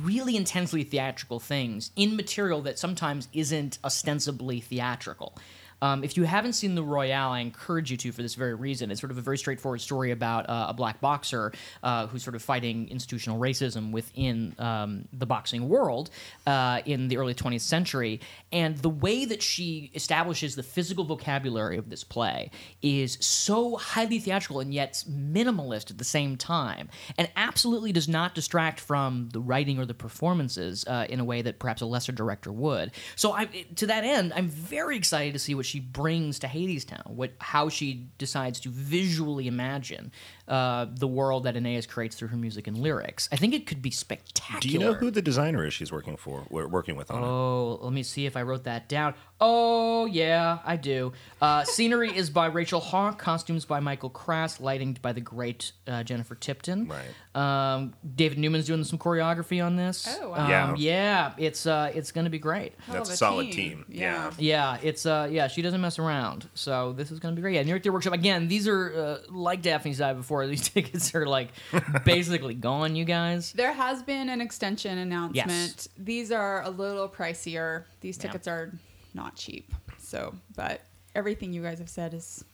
[0.03, 5.37] really intensely theatrical things in material that sometimes isn't ostensibly theatrical
[5.83, 8.91] um, if you haven't seen The Royale, I encourage you to for this very reason.
[8.93, 12.37] It's sort of a very straightforward story about uh, a black boxer uh, who's sort
[12.37, 16.11] of fighting institutional racism within um, the boxing world
[16.47, 18.21] uh, in the early 20th century.
[18.53, 24.21] And the way that she establishes the physical vocabulary of this play is so highly
[24.21, 29.41] theatrical and yet minimalist at the same time, and absolutely does not distract from the
[29.41, 32.93] writing or the performances uh, in a way that perhaps a lesser director would.
[33.17, 37.07] So, I, to that end, I'm very excited to see what she brings to Hadestown,
[37.07, 40.13] what how she decides to visually imagine
[40.47, 43.27] uh, the world that Anais creates through her music and lyrics.
[43.33, 44.61] I think it could be spectacular.
[44.61, 46.45] Do you know who the designer is she's working for?
[46.51, 47.27] We're working with on it.
[47.27, 49.15] Oh, let me see if I wrote that down.
[49.45, 51.13] Oh, yeah, I do.
[51.41, 56.05] Uh, scenery is by Rachel Hauck, costumes by Michael Krass, lighting by the great uh,
[56.05, 56.87] Jennifer Tipton.
[56.89, 57.09] Right.
[57.35, 60.07] Um, David Neumann's doing some choreography on this.
[60.23, 60.45] Oh, wow.
[60.45, 60.75] Um, Yeah.
[60.77, 62.75] yeah, it's uh, it's going to be great.
[62.87, 63.85] Hell That's a solid team.
[63.89, 64.31] Yeah.
[64.39, 67.57] Yeah, it's uh, yeah, she doesn't mess around, so this is gonna be great.
[67.57, 68.47] Yeah, New York Theater Workshop again.
[68.47, 70.47] These are uh, like Daphne's Dive before.
[70.53, 71.49] These tickets are like
[72.05, 73.53] basically gone, you guys.
[73.55, 75.49] There has been an extension announcement.
[75.51, 75.89] Yes.
[75.99, 77.85] These are a little pricier.
[78.03, 78.23] These Yeah.
[78.23, 78.71] tickets are
[79.15, 79.73] not cheap.
[79.99, 80.83] So, but
[81.15, 82.45] everything you guys have said has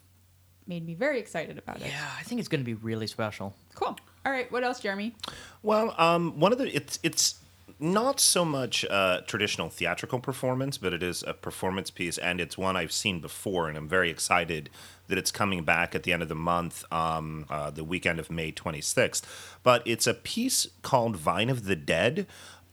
[0.67, 1.89] made me very excited about it.
[1.89, 3.55] Yeah, I think it's gonna be really special.
[3.75, 3.97] Cool.
[4.27, 4.51] All right.
[4.53, 5.15] What else, Jeremy?
[5.63, 7.41] Well, um, one of the it's it's
[7.81, 12.59] not so much a traditional theatrical performance, but it is a performance piece, and it's
[12.59, 14.69] one I've seen before, and I'm very excited
[15.07, 18.31] that it's coming back at the end of the month, um, uh, the weekend of
[18.31, 19.23] May 26th.
[19.63, 22.27] But it's a piece called Vine of the Dead.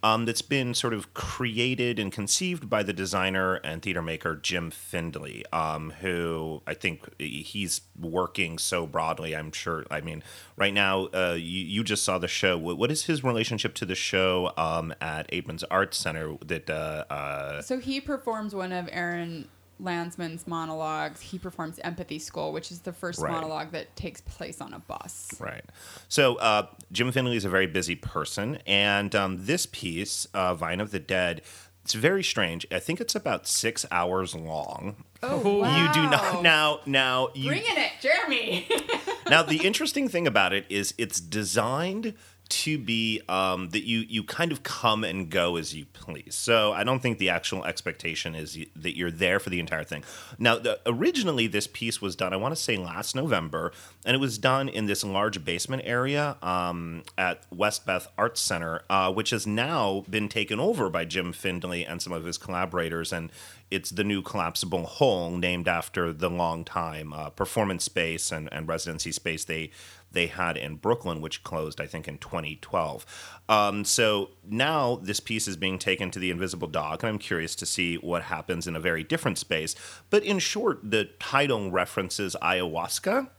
[0.06, 4.70] Um, that's been sort of created and conceived by the designer and theater maker Jim
[4.70, 9.36] Findlay, um, who I think he's working so broadly.
[9.36, 9.84] I'm sure.
[9.90, 10.22] I mean,
[10.58, 12.56] right now, uh, you, you just saw the show.
[12.56, 16.38] What, is his relationship to the show um, at Abrons Arts Center?
[16.46, 19.50] That uh, uh, So he performs one of Aaron
[19.82, 21.22] Landsman's monologues.
[21.22, 23.32] He performs Empathy School, which is the first Right.
[23.32, 25.34] monologue that takes place on a bus.
[25.40, 25.64] Right.
[26.10, 30.80] So uh, Jim Findlay is a very busy person, and um, this piece, uh, Vine
[30.80, 31.42] of the Dead,
[31.84, 32.66] it's very strange.
[32.72, 35.04] I think it's about six hours long.
[35.22, 35.78] Oh, wow.
[35.88, 36.80] You do not now.
[36.88, 38.68] Now you Bringing it, Jeremy.
[39.30, 42.16] now the interesting thing about it is it's designed
[42.48, 46.36] to be um, that you you kind of come and go as you please.
[46.36, 50.04] So I don't think the actual expectation is that you're there for the entire thing.
[50.38, 53.72] Now, the, originally this piece was done, I want to say last November,
[54.06, 59.12] and it was done in this large basement area um, at Westbeth Arts Center, uh,
[59.12, 63.32] which has now been taken over by Jim Findlay and some of his collaborators, and
[63.72, 69.12] it's the new Collapsable Hole named after the long-time uh, performance space and, and residency
[69.12, 69.72] space they
[70.16, 73.06] they had in Brooklyn, which closed, I think, in 2012.
[73.48, 77.54] Um, so now this piece is being taken to the Invisible Dog, and I'm curious
[77.58, 79.76] to see what happens in a very different space.
[80.10, 83.30] But in short, the title references ayahuasca.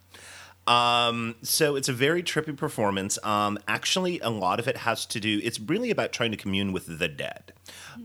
[0.67, 3.19] Um, so it's a very trippy performance.
[3.23, 5.41] Um, actually, a lot of it has to do.
[5.45, 7.53] It's really about trying to commune with the dead,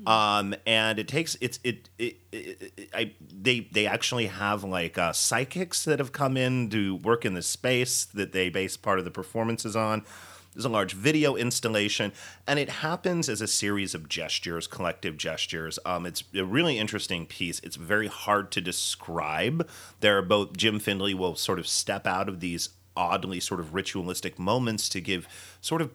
[0.05, 1.89] um, and it takes it's it.
[1.97, 6.69] it, it, it I they they actually have like uh, psychics that have come in
[6.69, 10.03] to work in the space that they base part of the performances on.
[10.53, 12.11] There's a large video installation,
[12.45, 15.79] and it happens as a series of gestures, collective gestures.
[15.85, 17.59] Um, it's a really interesting piece.
[17.61, 19.67] It's very hard to describe.
[20.01, 23.73] There are both Jim Findlay will sort of step out of these oddly sort of
[23.73, 25.27] ritualistic moments to give
[25.61, 25.91] sort of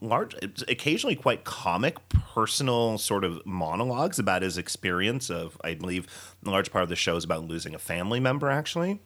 [0.00, 0.34] large
[0.68, 6.06] occasionally quite comic personal sort of monologues about his experience of i believe
[6.46, 9.00] a large part of the show is about losing a family member actually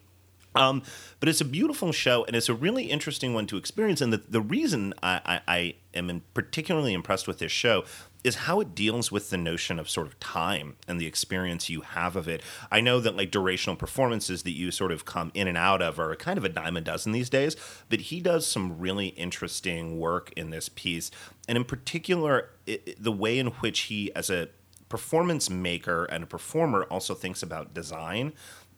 [0.55, 0.83] um,
[1.19, 4.01] but it's a beautiful show, and it's a really interesting one to experience.
[4.01, 7.83] And the, the reason I, I, I am in particularly impressed with this show
[8.23, 11.81] is how it deals with the notion of sort of time and the experience you
[11.81, 12.41] have of it.
[12.69, 15.99] I know that like durational performances that you sort of come in and out of
[15.99, 17.55] are kind of a dime a dozen these days,
[17.87, 21.11] but he does some really interesting work in this piece.
[21.47, 24.49] And in particular, it, the way in which he, as a
[24.89, 28.33] performance maker and a performer, also thinks about design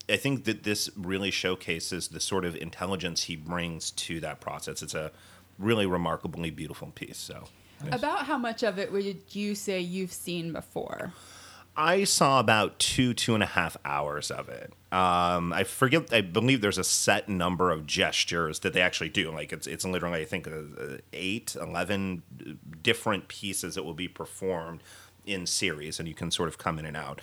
[0.09, 4.81] I think that this really showcases the sort of intelligence he brings to that process.
[4.81, 5.11] It's a
[5.57, 7.17] really remarkably beautiful piece.
[7.17, 7.45] So
[7.91, 11.13] About how much of it would you say you've seen before?
[11.75, 14.73] I saw about two, two and a half hours of it.
[14.91, 16.11] Um, I forget.
[16.13, 19.31] I believe there's a set number of gestures that they actually do.
[19.31, 22.23] Like it's it's literally I think uh, eight, eleven
[22.83, 24.83] different pieces that will be performed
[25.25, 27.21] in series, and you can sort of come in and out.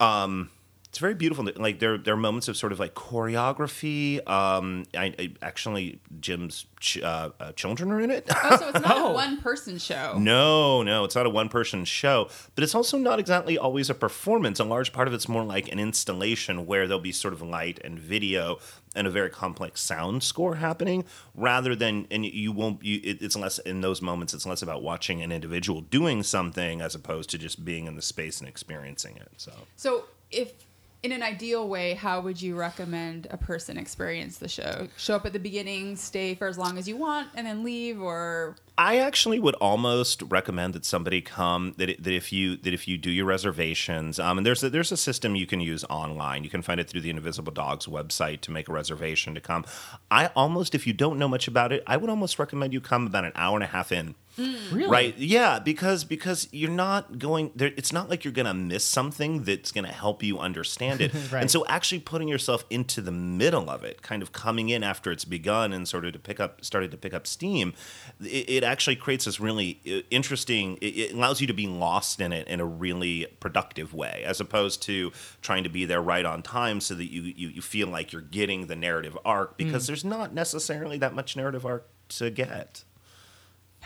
[0.00, 0.50] Um,
[0.88, 1.46] it's very beautiful.
[1.56, 4.26] Like there, there are moments of sort of like choreography.
[4.28, 8.26] Um, I, I actually Jim's ch- uh, uh, children are in it.
[8.34, 9.10] Oh, so it's not Oh.
[9.10, 10.16] a one-person show.
[10.18, 13.94] No, no, it's not a one person show, but it's also not exactly always a
[13.94, 14.58] performance.
[14.60, 17.78] A large part of it's more like an installation where there'll be sort of light
[17.84, 18.58] and video
[18.96, 23.36] and a very complex sound score happening rather than, and you won't, you, it, it's
[23.36, 27.38] less in those moments, it's less about watching an individual doing something as opposed to
[27.38, 29.28] just being in the space and experiencing it.
[29.36, 29.52] So.
[29.76, 30.52] So, if
[31.02, 34.88] in an ideal way, how would you recommend a person experience the show?
[34.96, 38.00] Show up at the beginning, stay for as long as you want, and then leave,
[38.00, 42.88] or I actually would almost recommend that somebody come that, that if you that if
[42.88, 46.42] you do your reservations, um, and there's a, there's a system you can use online.
[46.42, 49.64] You can find it through the Invisible Dogs website to make a reservation to come.
[50.10, 53.06] I almost, if you don't know much about it, I would almost recommend you come
[53.06, 54.16] about an hour and a half in.
[54.38, 54.86] Really?
[54.86, 55.18] Right?
[55.18, 57.72] Yeah, because because you're not going there.
[57.76, 61.12] It's not like you're going to miss something that's going to help you understand it.
[61.30, 61.42] Right.
[61.42, 65.10] And so, actually putting yourself into the middle of it, kind of coming in after
[65.10, 67.74] it's begun and sort of to pick up, started to pick up steam,
[68.20, 70.78] it, it actually creates this really uh, interesting.
[70.80, 74.40] It, it allows you to be lost in it in a really productive way, as
[74.40, 77.88] opposed to trying to be there right on time so that you you, you feel
[77.88, 82.30] like you're getting the narrative arc because there's not necessarily that much narrative arc to
[82.30, 82.84] get.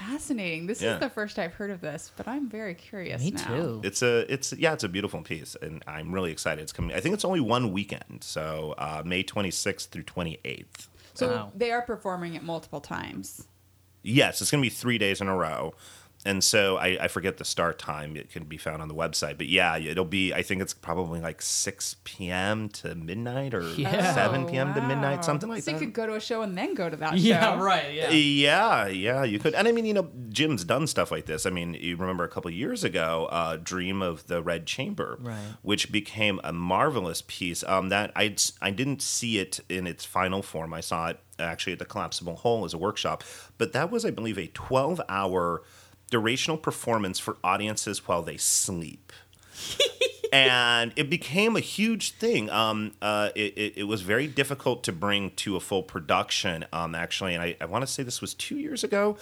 [0.06, 0.66] Fascinating.
[0.66, 0.94] This Yeah.
[0.94, 3.46] is the first I've heard of this, but I'm very curious Me now.
[3.46, 3.80] too.
[3.84, 6.62] It's a it's yeah, it's a beautiful piece, and I'm really excited.
[6.62, 6.94] It's coming.
[6.96, 10.88] I think it's only one weekend, so uh, May 26th through 28th.
[11.14, 11.52] So Wow.
[11.54, 13.46] they are performing it multiple times.
[14.02, 15.74] Yes, it's going to be three days in a row.
[16.24, 18.16] And so I, I forget the start time.
[18.16, 19.38] It can be found on the website.
[19.38, 22.68] But yeah, it'll be, I think it's probably like 6 p.m.
[22.68, 24.14] to midnight or Yeah.
[24.14, 24.72] 7 p.m.
[24.74, 24.88] to Oh, wow.
[24.88, 25.80] midnight, something like so that.
[25.80, 27.62] you could go to a show and then go to that Yeah, show.
[27.64, 27.92] right.
[27.92, 28.10] Yeah.
[28.10, 29.54] Yeah, yeah, you could.
[29.54, 31.44] And I mean, you know, Jim's done stuff like this.
[31.44, 35.18] I mean, you remember a couple of years ago, uh, Dream of the Red Chamber,
[35.20, 35.36] Right.
[35.62, 37.64] which became a marvelous piece.
[37.64, 40.72] Um, that I I didn't see it in its final form.
[40.72, 43.24] I saw it actually at the Collapsable Hole as a workshop,
[43.58, 45.62] but that was, I believe, a 12 hour
[46.12, 49.12] durational performance for audiences while they sleep
[50.32, 52.48] and it became a huge thing.
[52.48, 56.94] Um, uh, it, it, it was very difficult to bring to a full production, um,
[56.94, 57.34] actually.
[57.34, 59.18] And I, I want to say this was two years ago.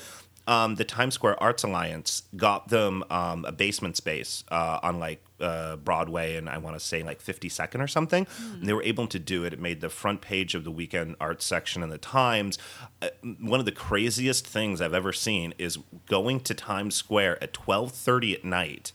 [0.47, 5.23] Um, the Times Square Arts Alliance got them um, a basement space uh, on like
[5.41, 8.27] uh, Broadway and I want to say like 52nd or something.
[8.55, 9.53] And they were able to do it.
[9.53, 12.59] It made the front page of the weekend arts section in the Times.
[13.01, 13.09] Uh,
[13.41, 18.35] one of the craziest things I've ever seen is going to Times Square at 12:30
[18.35, 18.93] at night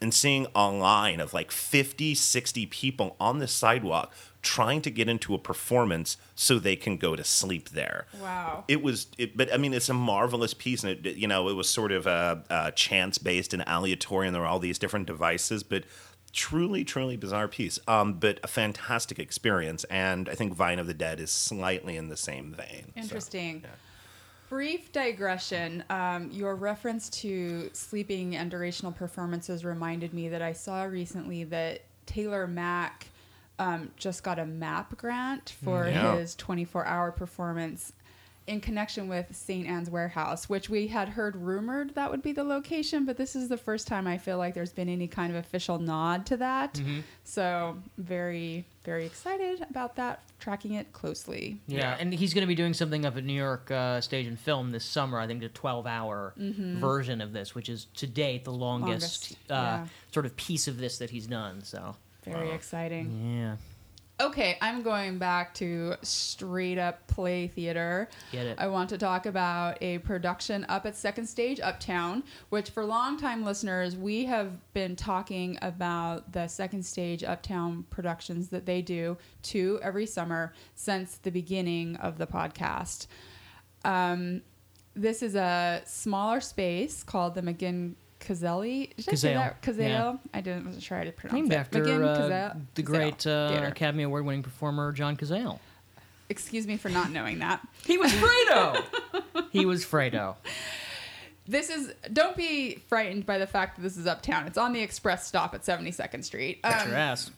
[0.00, 5.08] and seeing a line of like 50, 60 people on the sidewalk trying to get
[5.08, 8.06] into a performance so they can go to sleep there.
[8.20, 8.64] Wow.
[8.68, 11.54] It was, it, but I mean, it's a marvelous piece, and it, you know, it
[11.54, 15.06] was sort of a, uh, chance based and aleatory, and there were all these different
[15.06, 15.82] devices, but
[16.32, 17.80] truly, truly bizarre piece.
[17.88, 22.08] Um, but a fantastic experience, and I think Vine of the Dead is slightly in
[22.08, 22.92] the same vein.
[22.94, 23.62] so, Interesting.
[23.64, 23.70] yeah.
[24.48, 25.82] Brief digression.
[25.90, 31.82] Um, your reference to sleeping and durational performances reminded me that I saw recently that
[32.06, 33.08] Taylor Mac
[33.58, 36.16] um, just got a MAP grant for Yeah.
[36.16, 37.92] his 24 hour performance
[38.46, 39.66] in connection with St.
[39.66, 43.48] Ann's Warehouse, which we had heard rumored that would be the location, but this is
[43.48, 46.80] the first time I feel like there's been any kind of official nod to that.
[47.24, 51.58] So, very, very excited about that, tracking it closely.
[51.66, 54.38] Yeah, and he's going to be doing something up at New York uh, Stage and
[54.38, 55.18] Film this summer.
[55.18, 59.54] I think a 12-hour version of this, which is to date the longest, Longest, uh,
[59.54, 59.86] yeah.
[60.12, 61.64] sort of piece of this that he's done.
[61.64, 63.38] So Very exciting.
[63.40, 63.56] yeah,
[64.18, 68.08] Okay, I'm going back to straight up play theater.
[68.32, 68.58] Get it.
[68.58, 73.44] I want to talk about a production up at Second Stage Uptown, which for longtime
[73.44, 79.78] listeners, we have been talking about the Second Stage Uptown productions that they do two
[79.82, 83.08] every summer since the beginning of the podcast.
[83.84, 84.40] Um,
[84.94, 88.94] this is a smaller space called the McGinn Cazale.
[88.96, 89.62] Did I say Cazale, that?
[89.62, 89.78] Cazale?
[89.88, 90.16] yeah.
[90.34, 91.56] I didn't wasn't sure how to pronounce named it.
[91.56, 95.58] after McGinn uh, the great uh, Academy Award-winning performer John Cazale.
[96.28, 97.66] Excuse me for not knowing that.
[97.84, 98.82] He was Fredo.
[99.50, 100.34] he was Fredo.
[101.46, 104.46] This is don't be frightened by the fact that this is uptown.
[104.48, 106.60] It's on the express stop at 72nd Street.
[106.62, 107.30] That's Um, your ass.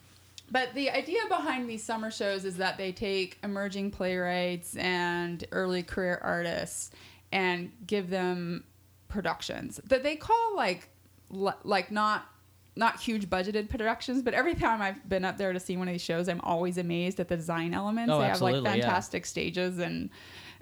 [0.51, 5.83] But the idea behind these summer shows is that they take emerging playwrights and early
[5.83, 6.91] career artists
[7.31, 8.65] and give them
[9.09, 10.89] productions that they call like
[11.31, 12.29] like not
[12.77, 15.95] not huge budgeted productions, but every time I've been up there to see one of
[15.95, 18.13] these shows, I'm always amazed at the design elements.
[18.13, 18.85] Oh, they have like absolutely, yeah.
[18.85, 20.11] fantastic stages and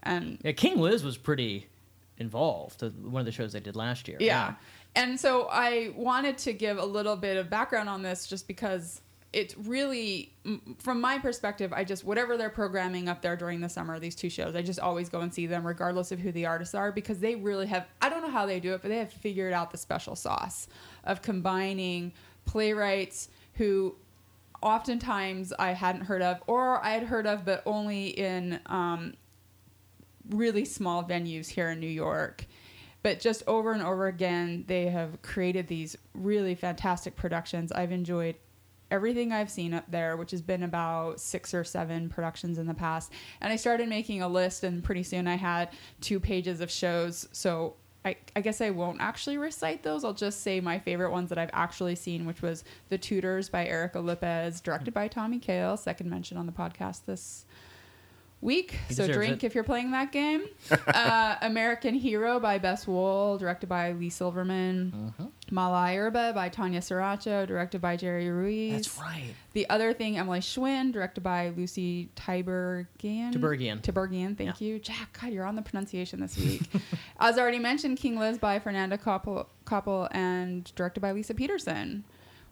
[0.03, 1.67] and Yeah, King Liz was pretty
[2.19, 2.83] involved.
[2.83, 4.17] One of the shows they did last year.
[4.21, 4.55] yeah.
[4.95, 9.03] And so I wanted to give a little bit of background on this just because
[9.33, 10.33] it's really,
[10.79, 14.31] from my perspective, I just, whatever they're programming up there during the summer, these two
[14.31, 17.19] shows, I just always go and see them regardless of who the artists are because
[17.19, 19.71] they really have, I don't know how they do it, but they have figured out
[19.71, 20.69] the special sauce
[21.05, 22.13] of combining
[22.47, 23.95] playwrights who
[24.63, 29.15] oftentimes I hadn't heard of or I had heard of, but only in um,
[30.31, 32.47] really small venues here in New York.
[33.03, 37.71] But just over and over again, they have created these really fantastic productions.
[37.71, 38.37] I've enjoyed
[38.91, 42.75] everything I've seen up there, which has been about six or seven productions in the
[42.75, 43.13] past.
[43.41, 45.71] And I started making a list, and pretty soon I had
[46.01, 47.29] two pages of shows.
[47.33, 50.05] So I, I guess I won't actually recite those.
[50.05, 53.67] I'll just say my favorite ones that I've actually seen, which was The Tutors by
[53.67, 57.47] Erica Lopez, directed by Tommy Kail, second mention on the podcast this
[58.41, 58.79] week.
[58.89, 59.47] He so drink it.
[59.47, 60.45] if you're playing that game.
[60.87, 65.13] uh, American Hero by Bess Wohl, directed by Leigh Silverman.
[65.19, 65.29] Uh-huh.
[66.35, 68.73] By Tanya Saracho, directed by Jerry Ruiz.
[68.73, 69.35] That's right.
[69.53, 73.33] The Other Thing, Emily Schwend, directed by Lucie Tiberghien.
[73.33, 73.81] Tiberghien.
[73.81, 74.79] Tiberghien, thank you.
[74.79, 76.63] Jack, God, you're on the pronunciation this week.
[77.21, 82.05] As already mentioned, King Liz by Fernanda Coppel, Coppel and directed by Lisa Peterson,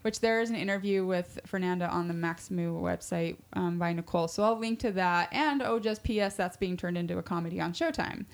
[0.05, 4.27] which there is an interview with Fernanda on the Maxamoo website um, by Nicole.
[4.27, 5.33] So I'll link to that.
[5.33, 8.25] And oh, just P.S., that's being turned into a comedy on Showtime.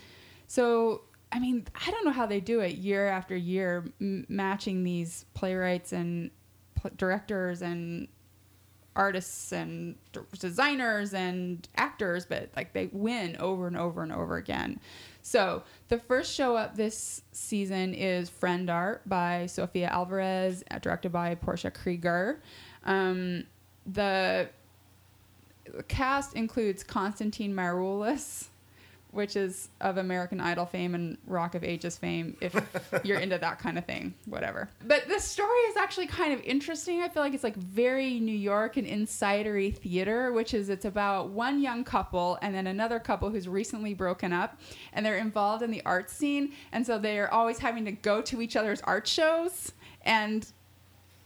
[0.47, 4.83] So, I mean, I don't know how they do it year after year, m- matching
[4.83, 6.31] these playwrights and
[6.75, 8.09] pl- directors and
[8.97, 14.35] artists and d- designers and actors, but like they win over and over and over
[14.35, 14.77] again.
[15.21, 21.35] So the first show up this season is Friend Art by Sofia Alvarez, directed by
[21.35, 22.41] Portia Krieger.
[22.85, 23.43] Um,
[23.85, 24.47] the
[25.89, 28.47] cast includes Constantine Maroulis,
[29.11, 32.55] which is of American Idol fame and Rock of Ages fame, if
[33.03, 34.69] you're into that kind of thing, whatever.
[34.85, 37.01] But the story is actually kind of interesting.
[37.01, 41.29] I feel like it's like very New York and insidery theater, which is it's about
[41.29, 44.59] one young couple and then another couple who's recently broken up,
[44.93, 48.41] and they're involved in the art scene, and so they're always having to go to
[48.41, 50.51] each other's art shows and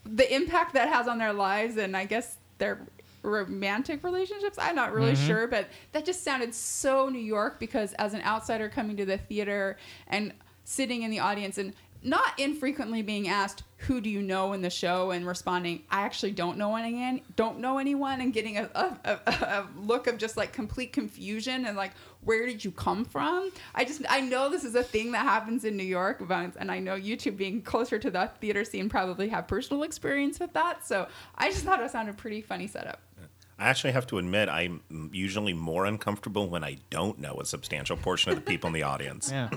[0.05, 2.79] the impact that has on their lives and I guess their
[3.25, 4.57] romantic relationships.
[4.59, 5.27] I'm not really mm-hmm.
[5.27, 9.17] sure, but that just sounded so New York because as an outsider coming to the
[9.17, 10.33] theater and
[10.63, 11.73] sitting in the audience and
[12.05, 15.11] not infrequently being asked who do you know in the show?
[15.11, 19.31] and responding i actually don't know anyone don't know anyone and getting a, a, a,
[19.31, 21.91] a look of just like complete confusion and like
[22.25, 23.51] where did you come from?
[23.75, 26.79] I just i know this is a thing that happens in new york and i
[26.79, 30.85] know you two being closer to the theater scene probably have personal experience with that
[30.85, 31.07] so
[31.37, 33.01] i just thought it sounded pretty funny setup
[33.57, 34.81] I actually have to admit, I'm
[35.13, 38.83] usually more uncomfortable when I don't know a substantial portion of the people in the
[38.83, 39.31] audience.
[39.31, 39.49] Yeah.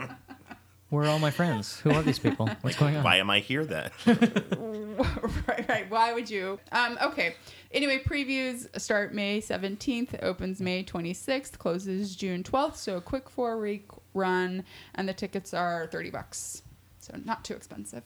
[0.91, 1.81] Where are all my friends?
[1.81, 2.49] Who are these people?
[2.63, 3.05] What's going on?
[3.05, 3.91] Why am I here then?
[4.07, 5.91] right, right.
[5.91, 6.59] Why would you?
[6.73, 7.35] Um, okay.
[7.73, 12.77] Anyway, previews start May 17th, opens May 26th, closes June 12th.
[12.77, 16.63] So a quick four week run, and the tickets are 30 bucks.
[17.01, 18.03] So not too expensive.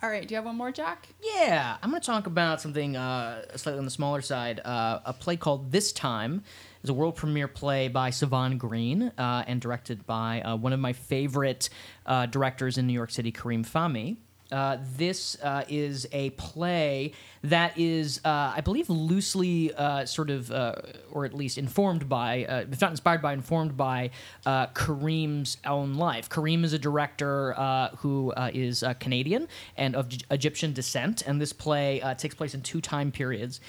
[0.00, 0.26] All right.
[0.26, 1.08] Do you have one more, Jack?
[1.20, 4.60] Yeah, I'm going to talk about something uh, slightly on the smaller side.
[4.64, 6.44] Uh, a play called This Time
[6.84, 10.78] is a world premiere play by Sevan Greene uh, and directed by uh, one of
[10.78, 11.68] my favorite
[12.06, 14.18] uh, directors in New York City, Kareem Fahmy.
[14.50, 20.50] Uh, this uh, is a play that is, uh, I believe, loosely uh, sort of,
[20.50, 20.74] uh,
[21.10, 24.10] or at least informed by, if not inspired by, informed by
[24.46, 26.28] Kareem's own life.
[26.28, 27.52] Kareem is a director
[27.98, 32.80] who is Canadian and of J- Egyptian descent, and this play takes place in two
[32.80, 33.60] time periods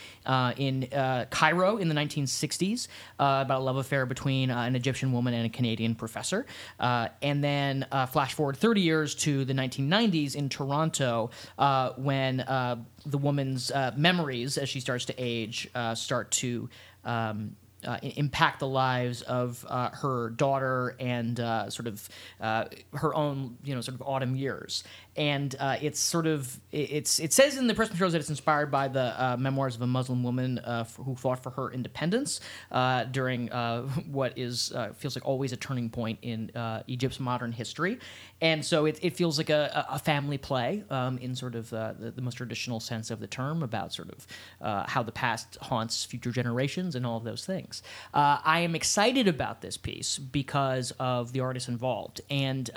[0.57, 0.87] in
[1.29, 2.87] Cairo in the 1960s,
[3.19, 6.45] uh, about a love affair between an Egyptian woman and a Canadian professor,
[6.79, 10.68] and then flash forward 30 years to the 1990s in Toronto
[11.57, 16.69] uh, when uh, the woman's uh, memories, as she starts to age, uh, start to
[17.03, 17.55] um,
[17.85, 21.37] uh, impact the lives of her daughter and
[21.71, 24.83] sort of her own, you know, sort of autumn years.
[25.19, 28.29] And uh, it's sort of it- it's it says in the press materials that it's
[28.29, 31.71] inspired by the uh, memoirs of a Muslim woman uh, f- who fought for her
[31.71, 32.39] independence
[32.71, 36.49] uh, during uh, what is uh, feels like always a turning point in
[36.87, 37.99] Egypt's modern history.
[38.41, 42.13] And so it, it feels like a, a family play um, in sort of the,
[42.15, 44.25] the most traditional sense of the term about sort of
[44.87, 47.83] how the past haunts future generations and all of those things.
[48.13, 52.21] I am excited about this piece because of the artists involved.
[52.29, 52.69] And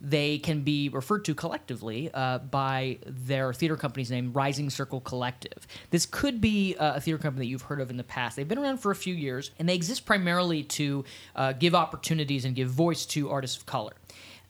[0.00, 5.66] they can be referred to collectively uh, by their theater company's name, Rising Circle Collective.
[5.90, 8.36] This could be uh, a theater company that you've heard of in the past.
[8.36, 11.04] They've been around for a few years, and they exist primarily to
[11.36, 13.92] uh, give opportunities and give voice to artists of color.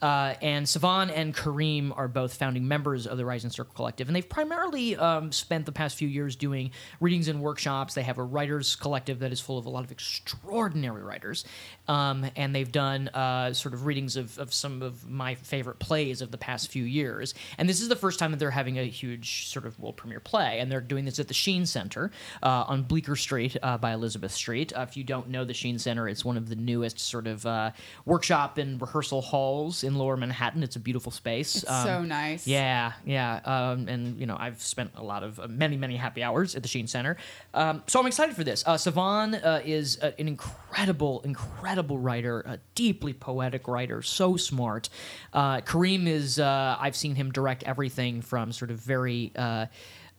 [0.05, 4.15] Uh, and Sevan and Kareem are both founding members of the Rising Circle Collective, and
[4.15, 7.95] they've primarily um, spent the past few years doing readings and workshops.
[7.95, 11.47] They have a writers collective that is full of a lot of extraordinary writers,
[11.89, 16.21] um, and they've done uh, sort of readings of, of some of my favorite plays
[16.21, 17.33] of the past few years.
[17.57, 20.21] And this is the first time that they're having a huge sort of world premiere
[20.21, 22.11] play, and they're doing this at the Sheen Center
[22.43, 24.71] uh, on Bleecker Street uh, by Elizabeth Street.
[24.77, 27.47] Uh, if you don't know the Sheen Center, it's one of the newest sort of
[27.47, 27.71] uh,
[28.05, 30.63] workshop and rehearsal halls in Lower Manhattan.
[30.63, 31.57] It's a beautiful space.
[31.57, 32.47] It's so nice.
[32.47, 36.23] Yeah, yeah, um, and you know I've spent a lot of uh, many many happy
[36.23, 37.17] hours at the Sheen Center,
[37.53, 38.65] um, so I'm excited for this.
[38.67, 44.89] Uh, Sevan uh, is uh, an incredible, incredible writer, a deeply poetic writer, so smart.
[45.33, 49.33] Uh, Kareem is uh, I've seen him direct everything from sort of very.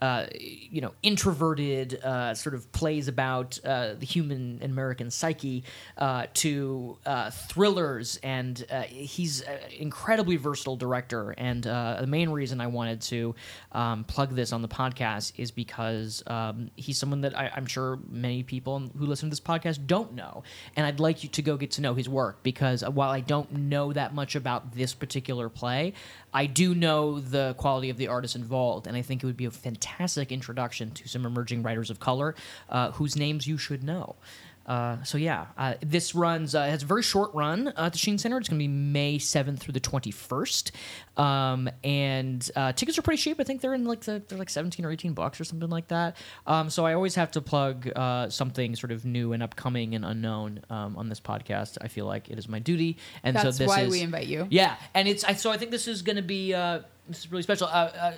[0.02, 5.64] Uh, you know, introverted uh, sort of plays about uh, the human and American psyche
[5.98, 11.32] uh, to uh, thrillers, and he's an incredibly versatile director.
[11.38, 13.36] And the main reason I wanted to
[13.72, 17.98] um, plug this on the podcast is because um, he's someone that I, I'm sure
[18.10, 20.44] many people who listen to this podcast don't know,
[20.76, 23.50] and I'd like you to go get to know his work because while I don't
[23.54, 25.94] know that much about this particular play,
[26.36, 29.46] I do know the quality of the artists involved, and I think it would be
[29.46, 32.36] a fantastic introduction to some emerging writers of color
[32.68, 34.18] uh, whose names you should know.
[34.66, 38.00] Uh, so yeah, uh, this runs uh, has a very short run uh, at the
[38.00, 38.38] Sheen Center.
[38.38, 40.72] It's going to be May seventh through the twenty first,
[41.18, 43.40] um, and uh, tickets are pretty cheap.
[43.40, 45.90] I think they're in like the, they're like seventeen or eighteen bucks or something like
[45.90, 46.18] that.
[46.48, 50.04] Um, so I always have to plug uh, something sort of new and upcoming and
[50.04, 51.78] unknown um, on this podcast.
[51.82, 54.02] I feel like it is my duty, and That's so this is why is we
[54.02, 54.48] invite you.
[54.50, 57.32] yeah, and it's I, so I think this is going to be uh, this is
[57.32, 57.68] really special.
[57.68, 58.14] Uh, uh, uh,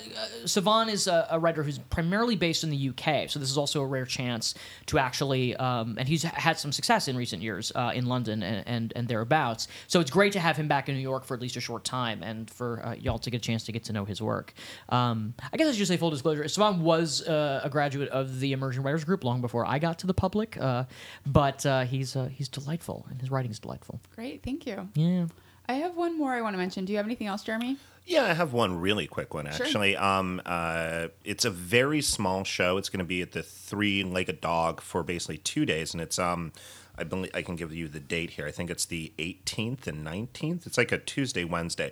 [0.45, 3.81] Sevan is a, a writer who's primarily based in the UK, so this is also
[3.81, 7.91] a rare chance to actually, um, and he's had some success in recent years uh,
[7.93, 9.67] in London and, and and thereabouts.
[9.88, 11.83] So it's great to have him back in New York for at least a short
[11.83, 14.53] time, and for uh, y'all to get a chance to get to know his work.
[14.89, 18.53] Um, I guess I should say full disclosure: Sevan was uh, a graduate of the
[18.53, 20.85] Emerging Writers Group long before I got to the public, uh,
[21.25, 23.99] but uh, he's uh, he's delightful, and his writing is delightful.
[24.15, 24.88] Great, thank you.
[24.95, 25.25] Yeah.
[25.69, 26.85] I have one more I want to mention.
[26.85, 27.75] Do you have anything else, Jeremy?
[28.08, 29.97] Yeah, I have one really quick one actually.
[29.97, 32.78] Um, uh, it's a very small show.
[32.78, 36.18] It's going to be at the Three Legged Dog for basically two days, and it's
[36.18, 36.53] um,
[36.97, 38.47] I believe I can give you the date here.
[38.47, 40.66] I think it's the 18th and 19th.
[40.66, 41.91] It's like a Tuesday, Wednesday.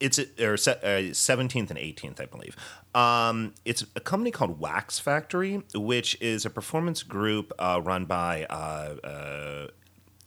[0.00, 0.56] It's a- or uh,
[1.12, 2.56] 17th and 18th, I believe.
[2.94, 8.44] Um, it's a company called Wax Factory, which is a performance group uh, run by
[8.46, 9.66] uh, uh,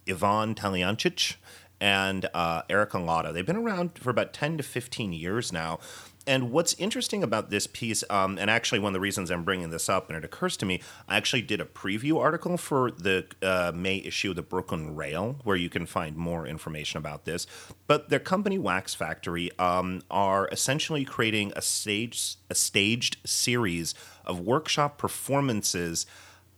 [0.08, 1.38] Ivan Talijancic
[1.80, 3.32] and uh, Erika Latta.
[3.34, 5.80] They've been around for about 10 to 15 years now.
[6.26, 9.72] And what's interesting about this piece, um, and actually one of the reasons I'm bringing
[9.72, 13.26] this up, and it occurs to me, I actually did a preview article for the
[13.42, 17.46] uh, May issue of the Brooklyn Rail, where you can find more information about this.
[17.88, 23.96] But their company, Wax Factory, um, are essentially creating a a staged series
[24.26, 26.06] of workshop performances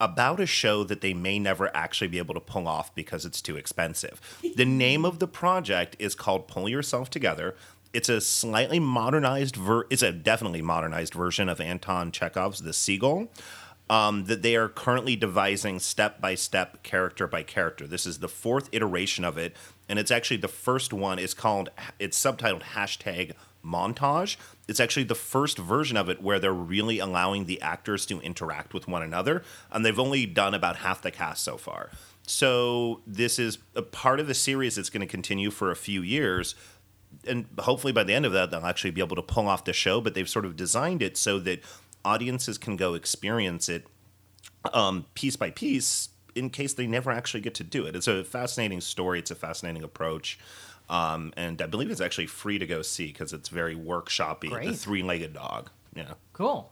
[0.06, 3.42] about a show that they may never actually be able to pull off because it's
[3.42, 4.22] too expensive.
[4.56, 7.56] the name of the project is called Pull Yourself Together.
[7.92, 13.30] It's a slightly modernized ver- it's a definitely modernized version of Anton Chekhov's The Seagull.
[13.88, 17.86] Um, that they are currently devising step by step, character by character.
[17.86, 19.56] This is the fourth iteration of it,
[19.88, 21.20] and it's actually the first one.
[21.20, 23.34] is called it's subtitled hashtag
[23.64, 24.38] montage.
[24.68, 28.74] It's actually the first version of it where they're really allowing the actors to interact
[28.74, 31.92] with one another, and they've only done about half the cast so far.
[32.28, 36.02] So this is a part of the series that's going to continue for a few
[36.02, 36.56] years,
[37.28, 39.74] and hopefully by the end of that they'll actually be able to pull off the
[39.74, 40.02] show.
[40.02, 41.62] But they've sort of designed it so that
[42.04, 43.88] audiences can go experience it
[44.74, 47.96] um, piece by piece in case they never actually get to do it.
[47.96, 49.20] It's a fascinating story.
[49.20, 50.38] It's a fascinating approach.
[50.90, 54.64] Um, and I believe it's actually free to go see because it's very workshoppy.
[54.64, 55.70] The three legged dog.
[55.96, 56.14] Yeah.
[56.34, 56.72] Cool.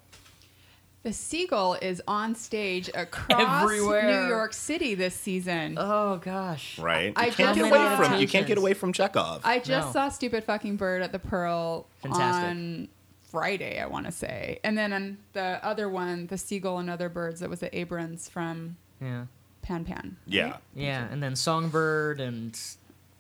[1.04, 4.22] The Seagull is on stage across Everywhere.
[4.22, 5.76] New York City this season.
[5.78, 6.80] Oh gosh.
[6.80, 7.12] Right?
[7.18, 9.42] I you can't get away from you can't get away from Chekhov.
[9.44, 9.92] I just No.
[9.94, 12.50] saw Stupid Fucking Bird at the Pearl Fantastic.
[12.52, 12.88] on
[13.24, 14.60] Friday, I want to say.
[14.64, 18.30] And then on the other one, The Seagull and Other Birds, that was the Abrons
[18.30, 19.26] from Yeah.
[19.62, 20.16] Pan Pan.
[20.26, 20.58] yeah.
[20.74, 22.58] Yeah, and then Songbird and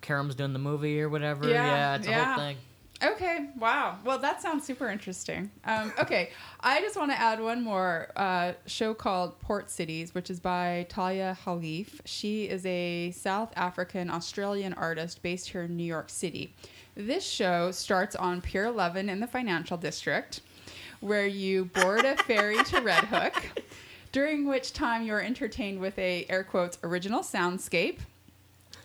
[0.04, 1.49] Karam's doing the movie or whatever.
[1.49, 2.24] Yeah, Yeah, it's a yeah.
[2.26, 2.58] whole thing.
[3.01, 3.97] Okay, wow.
[4.06, 5.51] Well, that sounds super interesting.
[5.66, 6.30] Um, okay,
[6.62, 10.86] I just want to add one more uh, show called Port Cities, which is by
[10.89, 11.99] Talya Chalef.
[12.06, 16.54] She is a South African Australian artist based here in New York City.
[16.95, 20.39] This show starts on Pier 11 in the financial district,
[21.01, 23.64] where you board a ferry to Red Hook,
[24.14, 27.97] during which time you're entertained with a air quotes original soundscape.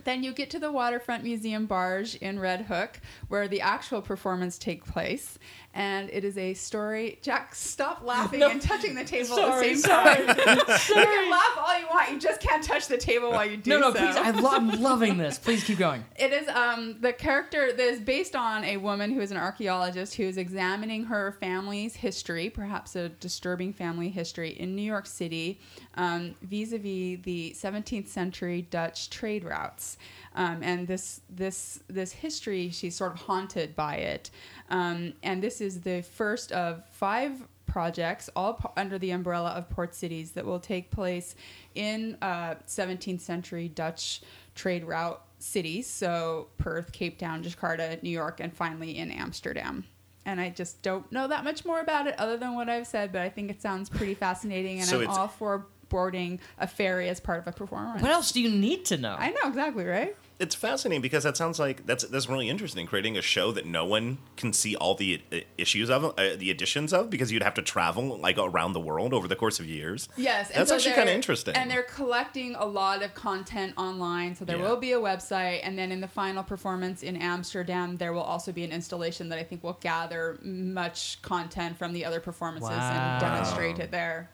[0.04, 4.58] Then you get to the Waterfront Museum barge in Red Hook, where the actual performance
[4.58, 5.38] take place,
[5.74, 7.18] and it is a story.
[7.22, 8.48] Jack, stop laughing No.
[8.50, 10.26] and touching the table Sorry, at the same sorry.
[10.26, 10.36] time.
[10.38, 12.10] you can laugh all you want.
[12.10, 13.98] You just can't touch the table while you do No, no, so.
[13.98, 14.16] please.
[14.16, 15.38] I lo- I'm loving this.
[15.38, 16.04] Please keep going.
[16.16, 20.14] It is um, the character that is based on a woman who is an archaeologist
[20.14, 25.60] who is examining her family's history, perhaps a disturbing family history in New York City,
[25.96, 29.97] um, vis-a-vis the 17th century Dutch trade routes.
[30.34, 34.30] Um, and this this this history, she's sort of haunted by it.
[34.70, 39.68] Um, and this is the first of five projects, all p- under the umbrella of
[39.68, 41.34] Port Cities, that will take place
[41.74, 44.22] in uh, 17th century Dutch
[44.54, 45.86] trade route cities.
[45.86, 49.84] So Perth, Cape Town, Jakarta, New York, and finally in Amsterdam.
[50.26, 53.12] And I just don't know that much more about it other than what I've said,
[53.12, 57.08] but I think it sounds pretty fascinating, and So I'm all for boarding a ferry
[57.08, 58.02] as part of a performance.
[58.02, 59.16] What else do you need to know?
[59.18, 60.16] I know exactly, right?
[60.40, 62.86] It's fascinating because that sounds like that's that's really interesting.
[62.86, 66.52] Creating a show that no one can see all the uh, issues of, uh, the
[66.52, 69.66] additions of, because you'd have to travel like around the world over the course of
[69.66, 70.08] years.
[70.16, 71.56] Yes, and that's so actually kind of interesting.
[71.56, 74.62] And they're collecting a lot of content online, so there Yeah.
[74.68, 78.52] will be a website, and then in the final performance in Amsterdam, there will also
[78.52, 82.92] be an installation that I think will gather much content from the other performances Wow.
[82.92, 84.30] and demonstrate it there.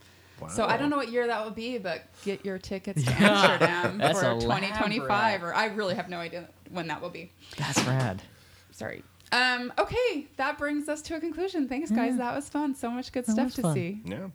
[0.50, 3.98] So I don't know what year that will be, but get your tickets to Amsterdam
[3.98, 4.42] That's for elaborate.
[4.42, 7.30] 2025, or I really have no idea when that will be.
[7.56, 8.22] That's rad.
[8.72, 9.02] Sorry.
[9.32, 11.68] Um, okay, that brings us to a conclusion.
[11.68, 12.16] Thanks, guys.
[12.18, 12.74] That was fun.
[12.74, 13.74] So much good That stuff to fun.
[13.74, 14.00] see.
[14.04, 14.28] yeah.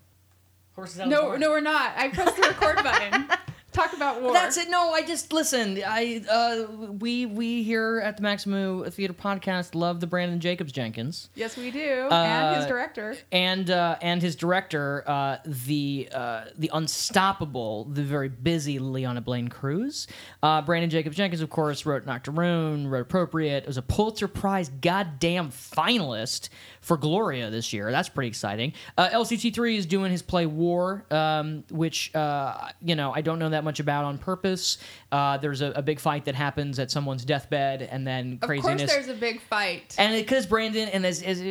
[0.75, 1.93] Horses out No, no, we're not.
[1.97, 3.27] I pressed the record button.
[3.71, 4.33] Talk about war.
[4.33, 4.69] That's it.
[4.69, 5.79] No, I just listen.
[5.85, 11.55] I uh, we we here at the Maxamoo Theater Podcast love the Branden Jacobs-Jenkins Yes,
[11.55, 12.07] we do.
[12.11, 13.15] and his Uh, director.
[13.31, 20.07] and uh, and his director, uh, the uh, the unstoppable, the very busy Lileana Blain-Cruz.
[20.41, 23.63] Uh, Branden Jacobs-Jenkins, of course, wrote Octoroon, wrote Appropriate.
[23.63, 26.49] It was a Pulitzer Prize goddamn finalist
[26.81, 27.91] for Gloria this year.
[27.91, 28.73] That's pretty exciting.
[28.97, 33.49] Uh, LCT3 is doing his play War, um, which uh, you know I don't know
[33.49, 34.77] that much about on purpose.
[35.11, 38.81] Uh, there's a, a big fight that happens at someone's deathbed, and then Of craziness.
[38.81, 39.95] course, there's a big fight.
[39.97, 41.41] And because Branden, and as, as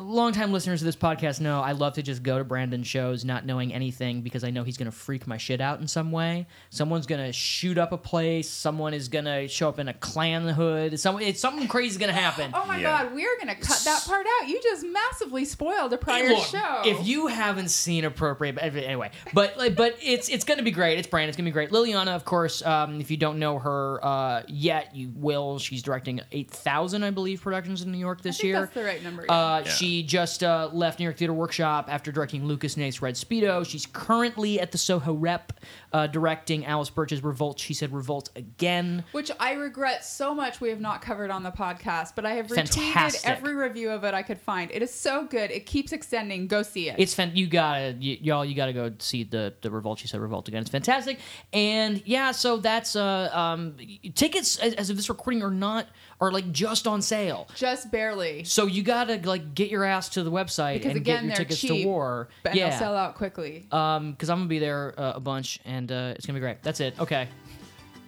[0.00, 3.46] longtime listeners of this podcast know, I love to just go to Branden's shows not
[3.46, 6.46] knowing anything because I know he's going to freak my shit out in some way.
[6.70, 8.48] Someone's going to shoot up a place.
[8.48, 10.98] Someone is going to show up in a clan hood.
[10.98, 12.50] Some, it's, something crazy is going to happen.
[12.54, 13.04] oh my Yeah.
[13.04, 14.48] god, we're gonna cut that part out.
[14.48, 16.82] You just massively spoiled a prior Look, show.
[16.84, 20.98] If you haven't seen appropriate, anyway, but like, but it's it's gonna be great.
[20.98, 21.28] It's Branden.
[21.28, 21.70] It's gonna be great.
[21.70, 22.64] Lileana, of course.
[22.64, 25.58] Um, if you don't know her uh, yet, you will.
[25.58, 28.60] She's directing eight thousand, I believe, productions in New York I this think year.
[28.60, 29.30] that's the right number.
[29.30, 29.70] Uh, Yeah.
[29.70, 33.66] She just uh, left New York Theater Workshop after directing Lucas Hnath's Red Speedo.
[33.68, 35.52] She's currently at the Soho Rep
[35.92, 37.58] uh, directing Alice Birch's Revolt.
[37.60, 39.04] She said Revolt again.
[39.12, 42.46] which I regret so much we have not covered on the podcast, but I have
[42.46, 43.28] retweeted Fantastic.
[43.30, 44.63] every review of it I could find.
[44.72, 45.50] It is so good.
[45.50, 46.46] It keeps extending.
[46.46, 46.96] Go see it.
[46.98, 49.98] It's fan- you gotta y- y'all you gotta go see the the Revolt.
[49.98, 50.62] She said Revolt again.
[50.62, 51.18] It's fantastic.
[51.52, 53.76] And yeah, so that's uh um
[54.14, 55.86] tickets as, as of this recording are not
[56.20, 57.48] are like just on sale.
[57.54, 58.44] just barely.
[58.44, 61.28] So you gotta like get your ass to the website Because and again, get your
[61.28, 62.28] they're tickets cheap, to War.
[62.42, 62.70] But yeah.
[62.70, 63.66] they'll sell out quickly.
[63.72, 66.62] Um, because I'm gonna be there uh, a bunch, and uh, it's gonna be great.
[66.62, 66.98] That's it.
[67.00, 67.28] Okay.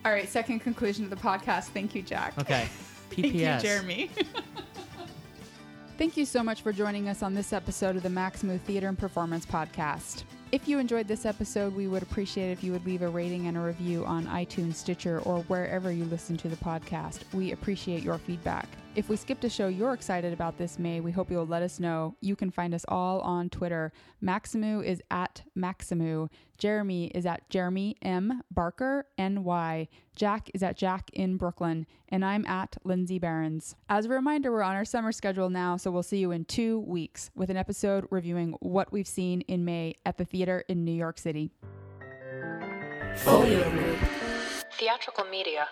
[0.04, 1.64] All right, second conclusion of the podcast.
[1.64, 2.38] Thank you, Jack.
[2.38, 2.68] Okay.
[3.11, 3.16] PPS.
[3.22, 4.11] Thank you, Jeremy.
[5.99, 8.99] Thank you so much for joining us on this episode of the Maxamoo Theater and
[8.99, 10.24] Performance Podcast.
[10.53, 13.57] If you enjoyed this episode, we would appreciate if you would leave a rating and
[13.57, 17.20] a review on iTunes, Stitcher, or wherever you listen to the podcast.
[17.32, 18.68] We appreciate your feedback.
[18.97, 21.78] If we skipped a show you're excited about this May, we hope you'll let us
[21.78, 22.16] know.
[22.22, 23.92] You can find us all on Twitter.
[24.24, 26.30] Maxamoo is at Maxamoo.
[26.57, 28.42] Jeremy is at Jeremy M.
[28.51, 29.88] Barker NY.
[30.14, 31.86] Jack is at Jack in Brooklyn.
[32.09, 33.76] And I'm at Lindsay Barons.
[33.90, 36.80] As a reminder, we're on our summer schedule now, so we'll see you in two
[36.80, 40.92] weeks with an episode reviewing what we've seen in May at the theater in New
[40.92, 41.51] York City.
[43.16, 43.99] Folio.
[44.78, 45.68] Theatrical Media.